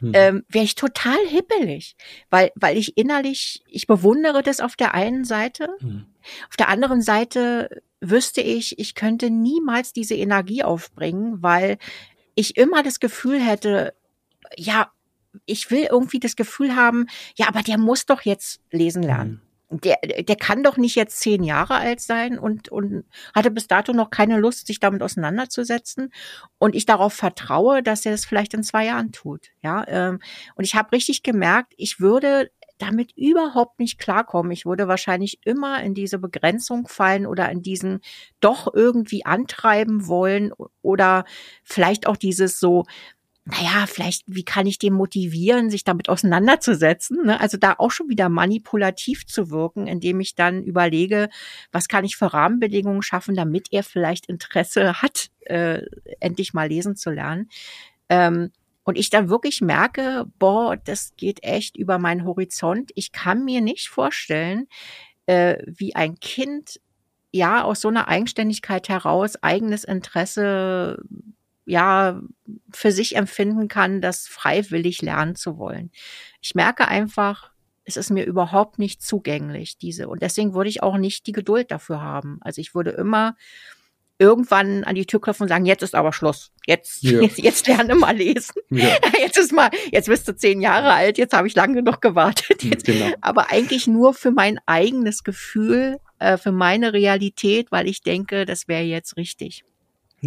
[0.00, 0.10] hm.
[0.12, 1.94] ähm, wäre ich total hippelig,
[2.28, 5.68] weil, weil ich innerlich, ich bewundere das auf der einen Seite.
[5.78, 6.06] Hm.
[6.48, 11.78] Auf der anderen Seite wüsste ich, ich könnte niemals diese Energie aufbringen, weil
[12.34, 13.94] ich immer das Gefühl hätte,
[14.56, 14.90] ja,
[15.46, 19.30] ich will irgendwie das Gefühl haben, ja, aber der muss doch jetzt lesen lernen.
[19.30, 23.04] Hm der, der kann doch nicht jetzt zehn Jahre alt sein und, und
[23.34, 26.12] hatte bis dato noch keine Lust, sich damit auseinanderzusetzen.
[26.58, 29.48] Und ich darauf vertraue, dass er es vielleicht in zwei Jahren tut.
[29.62, 30.20] Ja, ähm,
[30.54, 34.50] und ich habe richtig gemerkt, ich würde damit überhaupt nicht klarkommen.
[34.52, 38.00] Ich würde wahrscheinlich immer in diese Begrenzung fallen oder in diesen
[38.40, 40.52] doch irgendwie antreiben wollen
[40.82, 41.24] oder
[41.62, 42.84] vielleicht auch dieses so,
[43.46, 47.26] naja, vielleicht, wie kann ich den motivieren, sich damit auseinanderzusetzen?
[47.26, 47.38] Ne?
[47.38, 51.28] Also da auch schon wieder manipulativ zu wirken, indem ich dann überlege,
[51.70, 55.82] was kann ich für Rahmenbedingungen schaffen, damit er vielleicht Interesse hat, äh,
[56.20, 57.50] endlich mal lesen zu lernen.
[58.08, 58.50] Ähm,
[58.82, 62.92] und ich dann wirklich merke, boah, das geht echt über meinen Horizont.
[62.94, 64.68] Ich kann mir nicht vorstellen,
[65.26, 66.80] äh, wie ein Kind
[67.30, 71.02] ja aus so einer Eigenständigkeit heraus eigenes Interesse
[71.66, 72.20] ja
[72.72, 75.90] für sich empfinden kann, das freiwillig lernen zu wollen.
[76.40, 77.52] Ich merke einfach,
[77.84, 80.08] es ist mir überhaupt nicht zugänglich, diese.
[80.08, 82.38] Und deswegen würde ich auch nicht die Geduld dafür haben.
[82.40, 83.36] Also ich würde immer
[84.18, 86.52] irgendwann an die Tür klopfen und sagen, jetzt ist aber Schluss.
[86.66, 87.20] Jetzt, ja.
[87.20, 88.54] jetzt, jetzt lerne mal lesen.
[88.70, 88.96] Ja.
[89.18, 92.62] Jetzt ist mal, jetzt bist du zehn Jahre alt, jetzt habe ich lange genug gewartet.
[92.62, 93.10] Jetzt, genau.
[93.20, 98.68] Aber eigentlich nur für mein eigenes Gefühl, äh, für meine Realität, weil ich denke, das
[98.68, 99.64] wäre jetzt richtig.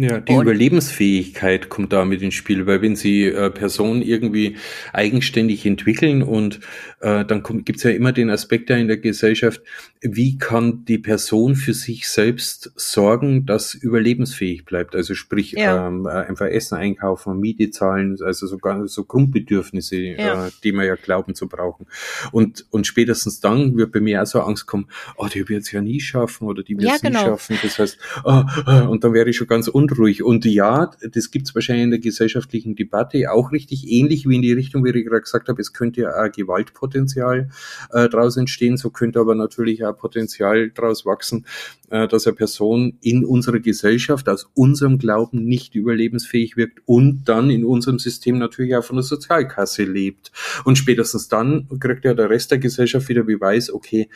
[0.00, 4.56] Ja, die und, Überlebensfähigkeit kommt da mit ins Spiel, weil wenn sie äh, Personen irgendwie
[4.92, 6.60] eigenständig entwickeln und
[7.00, 9.60] äh, dann gibt es ja immer den Aspekt da in der Gesellschaft,
[10.00, 14.94] wie kann die Person für sich selbst sorgen, dass überlebensfähig bleibt?
[14.94, 15.88] Also sprich, ja.
[15.88, 20.46] ähm, äh, einfach Essen einkaufen, Miete zahlen, also sogar so Grundbedürfnisse, ja.
[20.46, 21.86] äh, die man ja glauben zu brauchen.
[22.30, 24.86] Und, und spätestens dann wird bei mir auch so Angst kommen,
[25.16, 27.22] oh, die wird es ja nie schaffen oder die wird es ja, genau.
[27.22, 27.58] nie schaffen.
[27.62, 30.22] Das heißt, oh, oh, und dann wäre ich schon ganz unruhig.
[30.22, 34.42] Und ja, das gibt es wahrscheinlich in der gesellschaftlichen Debatte auch richtig ähnlich wie in
[34.42, 37.50] die Richtung, wie ich gerade gesagt habe, es könnte ja auch Gewaltpotenzial
[37.92, 41.46] äh, daraus entstehen, so könnte aber natürlich auch Potenzial daraus wachsen,
[41.90, 47.64] dass eine Person in unserer Gesellschaft aus unserem Glauben nicht überlebensfähig wirkt und dann in
[47.64, 50.32] unserem System natürlich auch von der Sozialkasse lebt.
[50.64, 54.08] Und spätestens dann kriegt ja der Rest der Gesellschaft wieder Beweis, okay,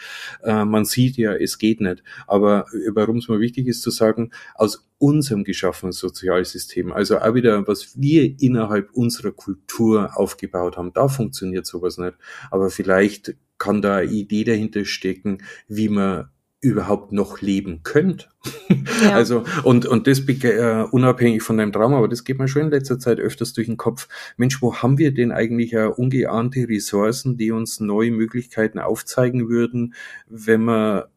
[0.43, 2.03] äh, man sieht ja, es geht nicht.
[2.27, 7.67] Aber warum es mir wichtig ist zu sagen, aus unserem geschaffenen Sozialsystem, also auch wieder,
[7.67, 12.15] was wir innerhalb unserer Kultur aufgebaut haben, da funktioniert sowas nicht.
[12.51, 16.29] Aber vielleicht kann da eine Idee dahinter stecken, wie man
[16.63, 18.31] überhaupt noch leben könnt.
[18.69, 19.13] Ja.
[19.13, 22.71] Also, und, und das äh, unabhängig von deinem Trauma, aber das geht mir schon in
[22.71, 24.09] letzter Zeit öfters durch den Kopf.
[24.37, 29.95] Mensch, wo haben wir denn eigentlich äh, ungeahnte Ressourcen, die uns neue Möglichkeiten aufzeigen würden,
[30.29, 31.11] wenn wir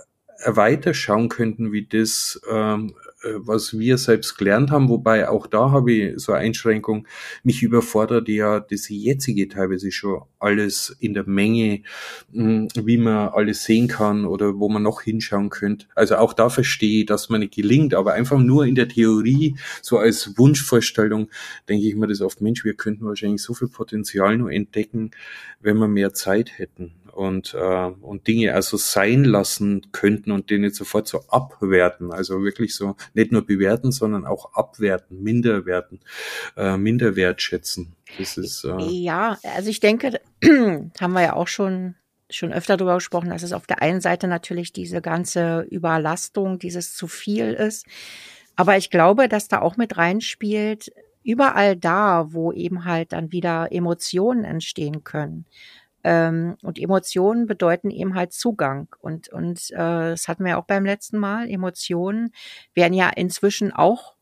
[0.45, 3.04] weiter schauen könnten, wie das ähm, äh,
[3.38, 7.07] was wir selbst gelernt haben, wobei auch da habe ich so eine Einschränkung,
[7.43, 11.82] mich überfordert ja das jetzige teilweise schon alles in der Menge,
[12.32, 15.88] hm, wie man alles sehen kann oder wo man noch hinschauen könnte.
[15.95, 19.55] Also auch da verstehe ich, dass man nicht gelingt, aber einfach nur in der Theorie,
[19.82, 21.30] so als Wunschvorstellung,
[21.67, 25.11] denke ich mir das oft, Mensch, wir könnten wahrscheinlich so viel Potenzial nur entdecken,
[25.61, 30.72] wenn wir mehr Zeit hätten und, äh, und Dinge also sein lassen könnten und denen
[30.72, 32.11] sofort so abwerten.
[32.11, 36.01] Also wirklich so nicht nur bewerten, sondern auch abwerten, minderwerten,
[36.57, 37.95] äh, minder wertschätzen.
[38.18, 41.95] Das ist, äh, ja, also ich denke, haben wir ja auch schon
[42.30, 46.95] schon öfter darüber gesprochen, dass es auf der einen Seite natürlich diese ganze Überlastung, dieses
[46.95, 47.86] zu viel ist.
[48.55, 50.91] Aber ich glaube, dass da auch mit reinspielt,
[51.24, 55.45] überall da, wo eben halt dann wieder Emotionen entstehen können.
[56.07, 58.87] Ähm, und Emotionen bedeuten eben halt Zugang.
[58.99, 61.49] Und, und äh, das hatten wir ja auch beim letzten Mal.
[61.49, 62.31] Emotionen
[62.75, 64.13] werden ja inzwischen auch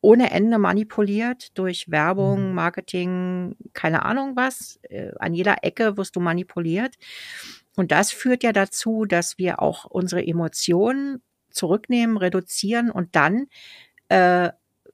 [0.00, 2.54] ohne Ende manipuliert durch Werbung, mhm.
[2.56, 4.80] Marketing, keine Ahnung was.
[4.82, 6.96] Äh, an jeder Ecke wirst du manipuliert.
[7.76, 13.46] Und das führt ja dazu, dass wir auch unsere Emotionen zurücknehmen, reduzieren und dann
[14.08, 14.50] äh,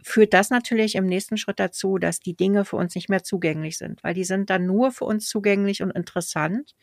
[0.07, 3.77] führt das natürlich im nächsten Schritt dazu, dass die Dinge für uns nicht mehr zugänglich
[3.77, 6.77] sind, weil die sind dann nur für uns zugänglich und interessant,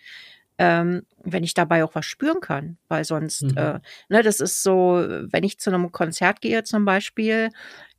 [0.57, 3.57] ähm, wenn ich dabei auch was spüren kann, weil sonst, mhm.
[3.57, 7.49] äh, ne, das ist so, wenn ich zu einem Konzert gehe zum Beispiel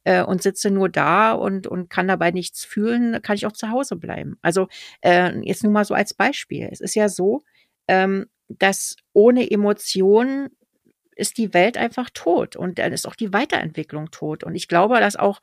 [0.04, 3.70] äh, und sitze nur da und und kann dabei nichts fühlen, kann ich auch zu
[3.70, 4.36] Hause bleiben.
[4.42, 4.68] Also
[5.00, 6.68] äh, jetzt nur mal so als Beispiel.
[6.70, 7.40] Es ist ja so,
[7.88, 10.50] ähm, dass ohne Emotionen
[11.16, 14.44] ist die Welt einfach tot und dann ist auch die Weiterentwicklung tot.
[14.44, 15.40] Und ich glaube, dass auch,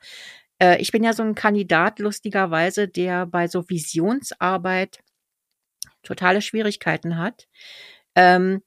[0.60, 5.00] äh, ich bin ja so ein Kandidat lustigerweise, der bei so Visionsarbeit
[6.02, 7.48] totale Schwierigkeiten hat.
[8.14, 8.62] Ähm,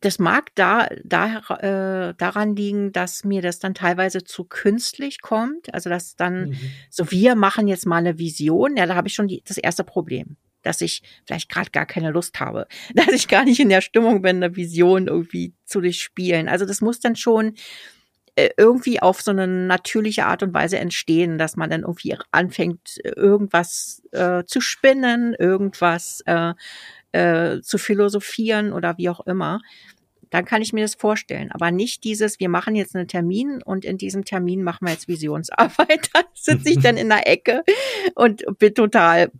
[0.00, 1.38] das mag da, da
[2.08, 5.72] äh, daran liegen, dass mir das dann teilweise zu künstlich kommt.
[5.72, 6.70] Also dass dann mhm.
[6.90, 8.76] so wir machen jetzt mal eine Vision.
[8.76, 12.10] Ja, da habe ich schon die, das erste Problem dass ich vielleicht gerade gar keine
[12.10, 16.48] Lust habe, dass ich gar nicht in der Stimmung bin, eine Vision irgendwie zu durchspielen.
[16.48, 17.54] Also das muss dann schon
[18.36, 22.98] äh, irgendwie auf so eine natürliche Art und Weise entstehen, dass man dann irgendwie anfängt,
[23.04, 26.52] irgendwas äh, zu spinnen, irgendwas äh,
[27.12, 29.60] äh, zu philosophieren oder wie auch immer.
[30.30, 31.52] Dann kann ich mir das vorstellen.
[31.52, 35.06] Aber nicht dieses, wir machen jetzt einen Termin und in diesem Termin machen wir jetzt
[35.06, 36.10] Visionsarbeit.
[36.12, 37.62] Da sitze ich dann in der Ecke
[38.16, 39.30] und bin total,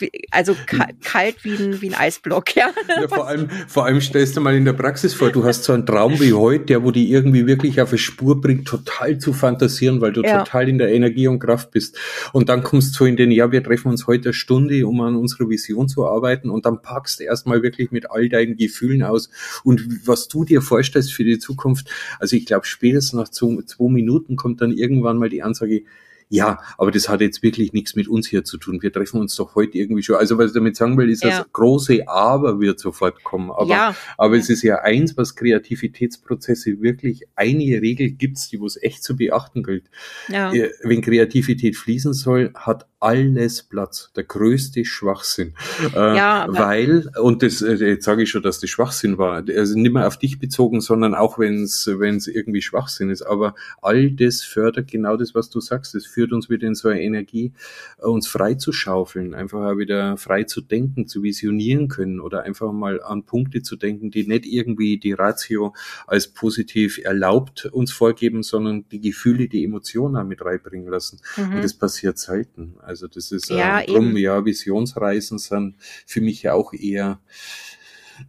[0.00, 2.70] äh, also kalt wie ein, wie ein Eisblock, ja.
[2.88, 3.08] ja.
[3.08, 5.86] vor, allem, vor allem stellst du mal in der Praxis vor, du hast so einen
[5.86, 10.00] Traum wie heute, der wo die irgendwie wirklich auf eine Spur bringt, total zu fantasieren,
[10.00, 10.42] weil du ja.
[10.42, 11.98] total in der Energie und Kraft bist.
[12.32, 15.16] Und dann kommst du in den, ja, wir treffen uns heute eine Stunde, um an
[15.16, 19.30] unserer Vision zu arbeiten und dann packst du erstmal wirklich mit all deinen Gefühlen aus
[19.62, 21.88] und was du dir vorstellst für die Zukunft.
[22.18, 25.82] Also ich glaube, spätestens nach zwei, zwei Minuten kommt dann irgendwann mal die Ansage,
[26.28, 28.82] ja, aber das hat jetzt wirklich nichts mit uns hier zu tun.
[28.82, 30.16] Wir treffen uns doch heute irgendwie schon.
[30.16, 31.30] Also was ich damit sagen will, ist, ja.
[31.30, 33.50] das große Aber wird sofort kommen.
[33.50, 33.96] Aber, ja.
[34.18, 39.02] aber es ist ja eins, was Kreativitätsprozesse wirklich, eine Regel gibt's, die wo es echt
[39.02, 39.84] zu beachten gilt.
[40.28, 40.52] Ja.
[40.52, 44.10] Äh, wenn Kreativität fließen soll, hat alles Platz.
[44.16, 45.52] Der größte Schwachsinn.
[45.94, 49.44] Äh, ja, weil, und das, äh, jetzt sage ich schon, dass das Schwachsinn war.
[49.54, 53.22] Also nicht mehr auf dich bezogen, sondern auch wenn es wenn es irgendwie Schwachsinn ist.
[53.22, 55.94] Aber all das fördert genau das, was du sagst.
[55.94, 57.52] Es führt uns wieder in so eine Energie,
[57.98, 62.72] äh, uns frei zu schaufeln, einfach wieder frei zu denken, zu visionieren können oder einfach
[62.72, 65.74] mal an Punkte zu denken, die nicht irgendwie die Ratio
[66.06, 71.20] als positiv erlaubt uns vorgeben, sondern die Gefühle, die Emotionen mit reinbringen lassen.
[71.36, 71.56] Mhm.
[71.56, 72.76] Und das passiert selten.
[72.80, 77.20] Also das ist ja, äh, drum, ja, Visionsreisen sind für mich auch eher,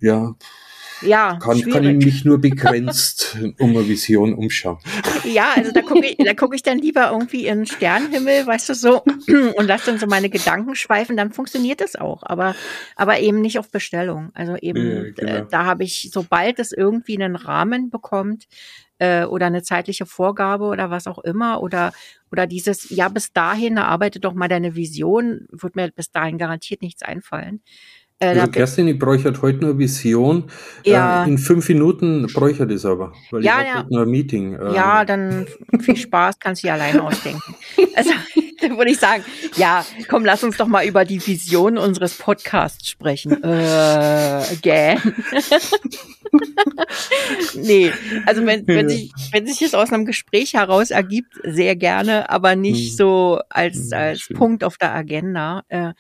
[0.02, 0.36] ja,
[1.02, 4.78] ja, kann, kann ich mich nur begrenzt um eine Vision umschauen.
[5.24, 8.70] Ja, also da gucke ich, da gucke ich dann lieber irgendwie in den Sternenhimmel, weißt
[8.70, 12.56] du so, und lasse dann so meine Gedanken schweifen, dann funktioniert das auch, aber,
[12.96, 14.32] aber eben nicht auf Bestellung.
[14.34, 15.32] Also eben, ja, genau.
[15.32, 18.48] äh, da habe ich, sobald es irgendwie einen Rahmen bekommt,
[19.00, 21.92] äh, oder eine zeitliche Vorgabe oder was auch immer oder
[22.32, 26.82] oder dieses ja bis dahin erarbeite doch mal deine Vision wird mir bis dahin garantiert
[26.82, 27.62] nichts einfallen
[28.20, 30.50] äh, also Kerstin, ich bräuchte heute nur Vision.
[30.84, 31.24] Äh, ja.
[31.24, 33.80] Äh, in fünf Minuten bräuchte ich das aber, weil ja, ich ja.
[33.80, 34.54] heute nur ein Meeting.
[34.54, 34.74] Äh.
[34.74, 35.48] Ja, dann
[35.80, 37.56] viel Spaß, kannst du dir alleine ausdenken.
[37.98, 38.12] Also
[38.60, 39.24] dann würde ich sagen,
[39.56, 43.42] ja, komm, lass uns doch mal über die Vision unseres Podcasts sprechen.
[43.42, 45.00] Äh, again.
[47.56, 47.92] nee,
[48.26, 52.56] also wenn, wenn, sich, wenn sich es aus einem Gespräch heraus ergibt, sehr gerne, aber
[52.56, 52.98] nicht hm.
[52.98, 55.64] so als, hm, als Punkt auf der Agenda.
[55.70, 55.94] Äh,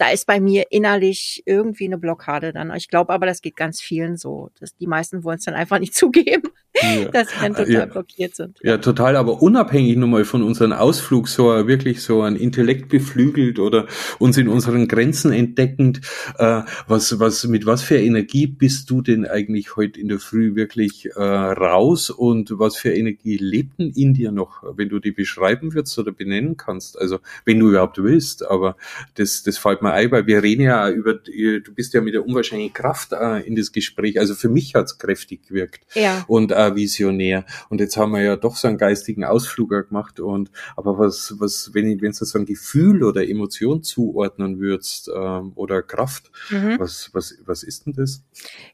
[0.00, 2.74] da ist bei mir innerlich irgendwie eine Blockade dann.
[2.74, 4.50] Ich glaube aber, das geht ganz vielen so.
[4.58, 7.04] Dass die meisten wollen es dann einfach nicht zugeben, ja.
[7.12, 7.86] dass sie dann total ja.
[7.86, 8.58] blockiert sind.
[8.62, 13.86] Ja, total, aber unabhängig nochmal von unserem Ausflug, so wirklich so ein Intellekt beflügelt oder
[14.18, 16.00] uns in unseren Grenzen entdeckend,
[16.38, 20.54] äh, was, was, mit was für Energie bist du denn eigentlich heute in der Früh
[20.54, 25.12] wirklich äh, raus und was für Energie lebt denn in dir noch, wenn du die
[25.12, 26.98] beschreiben würdest oder benennen kannst?
[26.98, 28.76] Also, wenn du überhaupt willst, aber
[29.14, 32.26] das, das fällt mir ein, weil wir reden ja über, du bist ja mit der
[32.26, 34.18] unwahrscheinlichen Kraft äh, in das Gespräch.
[34.18, 36.24] Also für mich hat's kräftig gewirkt ja.
[36.26, 37.44] und äh, visionär.
[37.68, 40.20] Und jetzt haben wir ja doch so einen geistigen Ausflug gemacht.
[40.20, 45.10] Und aber was, was, wenn wenn du so ein Gefühl oder Emotion zuordnen würdest äh,
[45.10, 46.76] oder Kraft, mhm.
[46.78, 48.22] was, was, was ist denn das?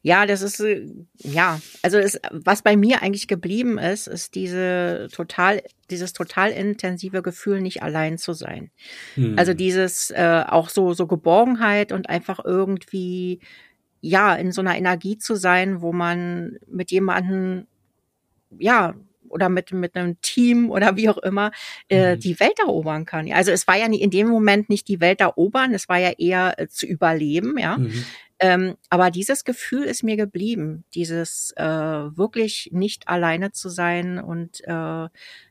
[0.02, 0.86] Ja, das ist äh,
[1.18, 7.22] ja, also ist, was bei mir eigentlich geblieben ist, ist diese total dieses total intensive
[7.22, 8.70] Gefühl, nicht allein zu sein.
[9.14, 9.38] Hm.
[9.38, 13.40] Also dieses äh, auch so so Geborgenheit und einfach irgendwie
[14.00, 17.66] ja in so einer Energie zu sein, wo man mit jemandem
[18.58, 18.94] ja
[19.28, 21.50] oder mit mit einem Team oder wie auch immer
[21.88, 22.20] äh, mhm.
[22.20, 23.30] die Welt erobern kann.
[23.32, 26.58] Also es war ja in dem Moment nicht die Welt erobern, es war ja eher
[26.58, 27.78] äh, zu überleben, ja.
[27.78, 28.04] Mhm.
[28.38, 34.62] Ähm, aber dieses Gefühl ist mir geblieben, dieses äh, wirklich nicht alleine zu sein und
[34.64, 35.08] äh,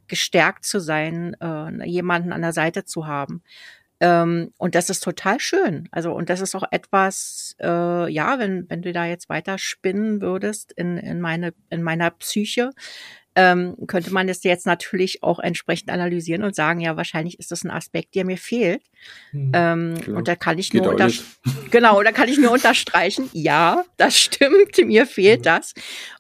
[0.08, 3.42] gestärkt zu sein, äh, jemanden an der Seite zu haben.
[4.06, 5.90] Ähm, und das ist total schön.
[5.92, 10.22] Also, und das ist auch etwas, äh, ja, wenn, wenn du da jetzt weiter spinnen
[10.22, 12.70] würdest in, in, meine, in meiner Psyche,
[13.36, 17.64] ähm, könnte man das jetzt natürlich auch entsprechend analysieren und sagen, ja, wahrscheinlich ist das
[17.64, 18.84] ein Aspekt, der mir fehlt.
[19.32, 21.10] Hm, ähm, und da kann ich nur unter
[21.72, 25.44] genau, da kann ich nur unterstreichen, ja, das stimmt, mir fehlt mhm.
[25.44, 25.74] das.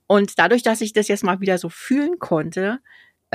[0.08, 2.80] Und dadurch, dass ich das jetzt mal wieder so fühlen konnte,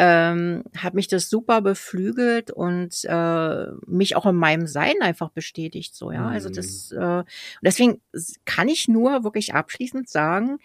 [0.02, 5.94] ähm, hat mich das super beflügelt und äh, mich auch in meinem Sein einfach bestätigt.
[5.94, 6.26] So, ja.
[6.26, 7.02] Also das, mhm.
[7.02, 7.24] äh,
[7.62, 8.00] deswegen
[8.46, 10.56] kann ich nur wirklich abschließend sagen,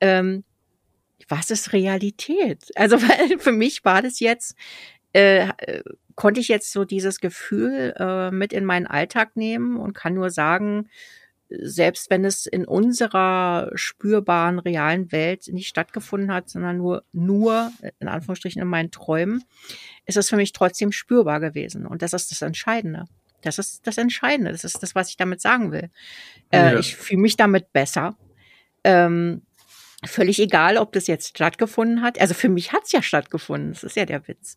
[0.00, 0.44] ähm,
[1.26, 2.70] was ist Realität?
[2.74, 4.56] Also weil für mich war das jetzt,
[5.14, 5.48] äh,
[6.14, 10.28] konnte ich jetzt so dieses Gefühl äh, mit in meinen Alltag nehmen und kann nur
[10.28, 10.90] sagen,
[11.60, 18.08] selbst wenn es in unserer spürbaren realen Welt nicht stattgefunden hat, sondern nur, nur, in
[18.08, 19.44] Anführungsstrichen, in meinen Träumen,
[20.06, 21.86] ist es für mich trotzdem spürbar gewesen.
[21.86, 23.04] Und das ist das Entscheidende.
[23.42, 24.52] Das ist das Entscheidende.
[24.52, 25.90] Das ist das, was ich damit sagen will.
[26.50, 26.78] Äh, ja.
[26.78, 28.16] Ich fühle mich damit besser.
[28.84, 29.42] Ähm,
[30.04, 32.20] Völlig egal, ob das jetzt stattgefunden hat.
[32.20, 33.72] Also für mich hat es ja stattgefunden.
[33.72, 34.56] Das ist ja der Witz.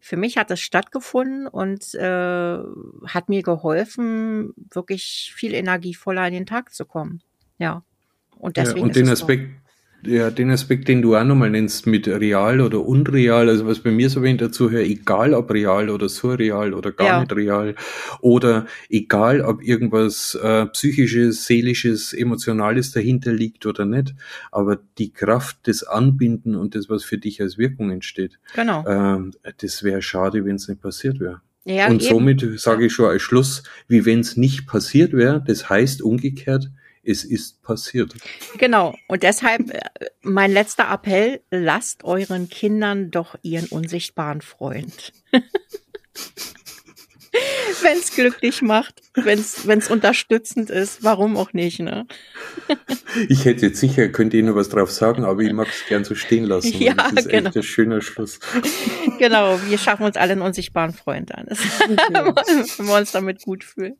[0.00, 2.58] Für mich hat es stattgefunden und äh,
[3.06, 7.20] hat mir geholfen, wirklich viel energievoller in den Tag zu kommen.
[7.58, 7.82] Ja.
[8.38, 8.78] Und deswegen.
[8.78, 9.50] Ja, und den Aspekt,
[10.04, 13.90] ja, den Aspekt, den du auch nochmal nennst, mit real oder unreal, also was bei
[13.90, 17.20] mir so wenig dazu hört, egal ob real oder surreal oder gar ja.
[17.20, 17.74] nicht real,
[18.20, 24.14] oder egal ob irgendwas äh, psychisches, seelisches, emotionales dahinter liegt oder nicht,
[24.52, 28.84] aber die Kraft des Anbinden und das, was für dich als Wirkung entsteht, genau.
[28.86, 31.40] äh, das wäre schade, wenn es nicht passiert wäre.
[31.64, 32.14] Ja, und eben.
[32.14, 36.70] somit sage ich schon als Schluss, wie wenn es nicht passiert wäre, das heißt umgekehrt,
[37.06, 38.14] es ist passiert.
[38.58, 38.94] Genau.
[39.08, 39.80] Und deshalb äh,
[40.22, 45.12] mein letzter Appell, lasst euren Kindern doch ihren unsichtbaren Freund.
[47.82, 52.06] wenn es glücklich macht, wenn es unterstützend ist, warum auch nicht, ne?
[53.28, 56.14] ich hätte jetzt sicher, könnte Ihnen was drauf sagen, aber ich mag es gern so
[56.14, 56.78] stehen lassen.
[56.80, 57.48] Ja, das ist genau.
[57.48, 58.40] echt ein schöner Schluss.
[59.18, 61.46] genau, wir schaffen uns alle einen unsichtbaren Freund an.
[61.48, 63.96] wenn wir uns damit gut fühlen.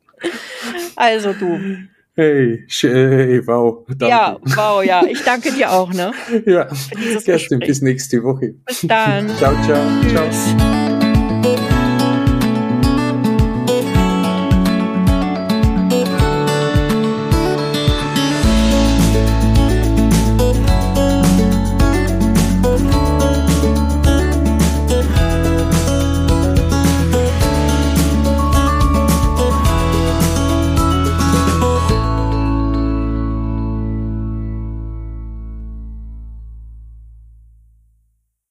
[0.97, 1.87] Also du.
[2.19, 3.85] Hey, hey, wow.
[3.89, 4.07] Danke.
[4.09, 5.05] Ja, wow, ja.
[5.05, 6.13] Ich danke dir auch, ne?
[6.47, 6.67] ja.
[7.23, 8.55] Kerstin, bis nächste Woche.
[8.65, 9.29] Bis dann.
[9.37, 9.85] ciao, ciao.
[10.01, 10.57] Tschüss.
[10.57, 10.96] Ciao.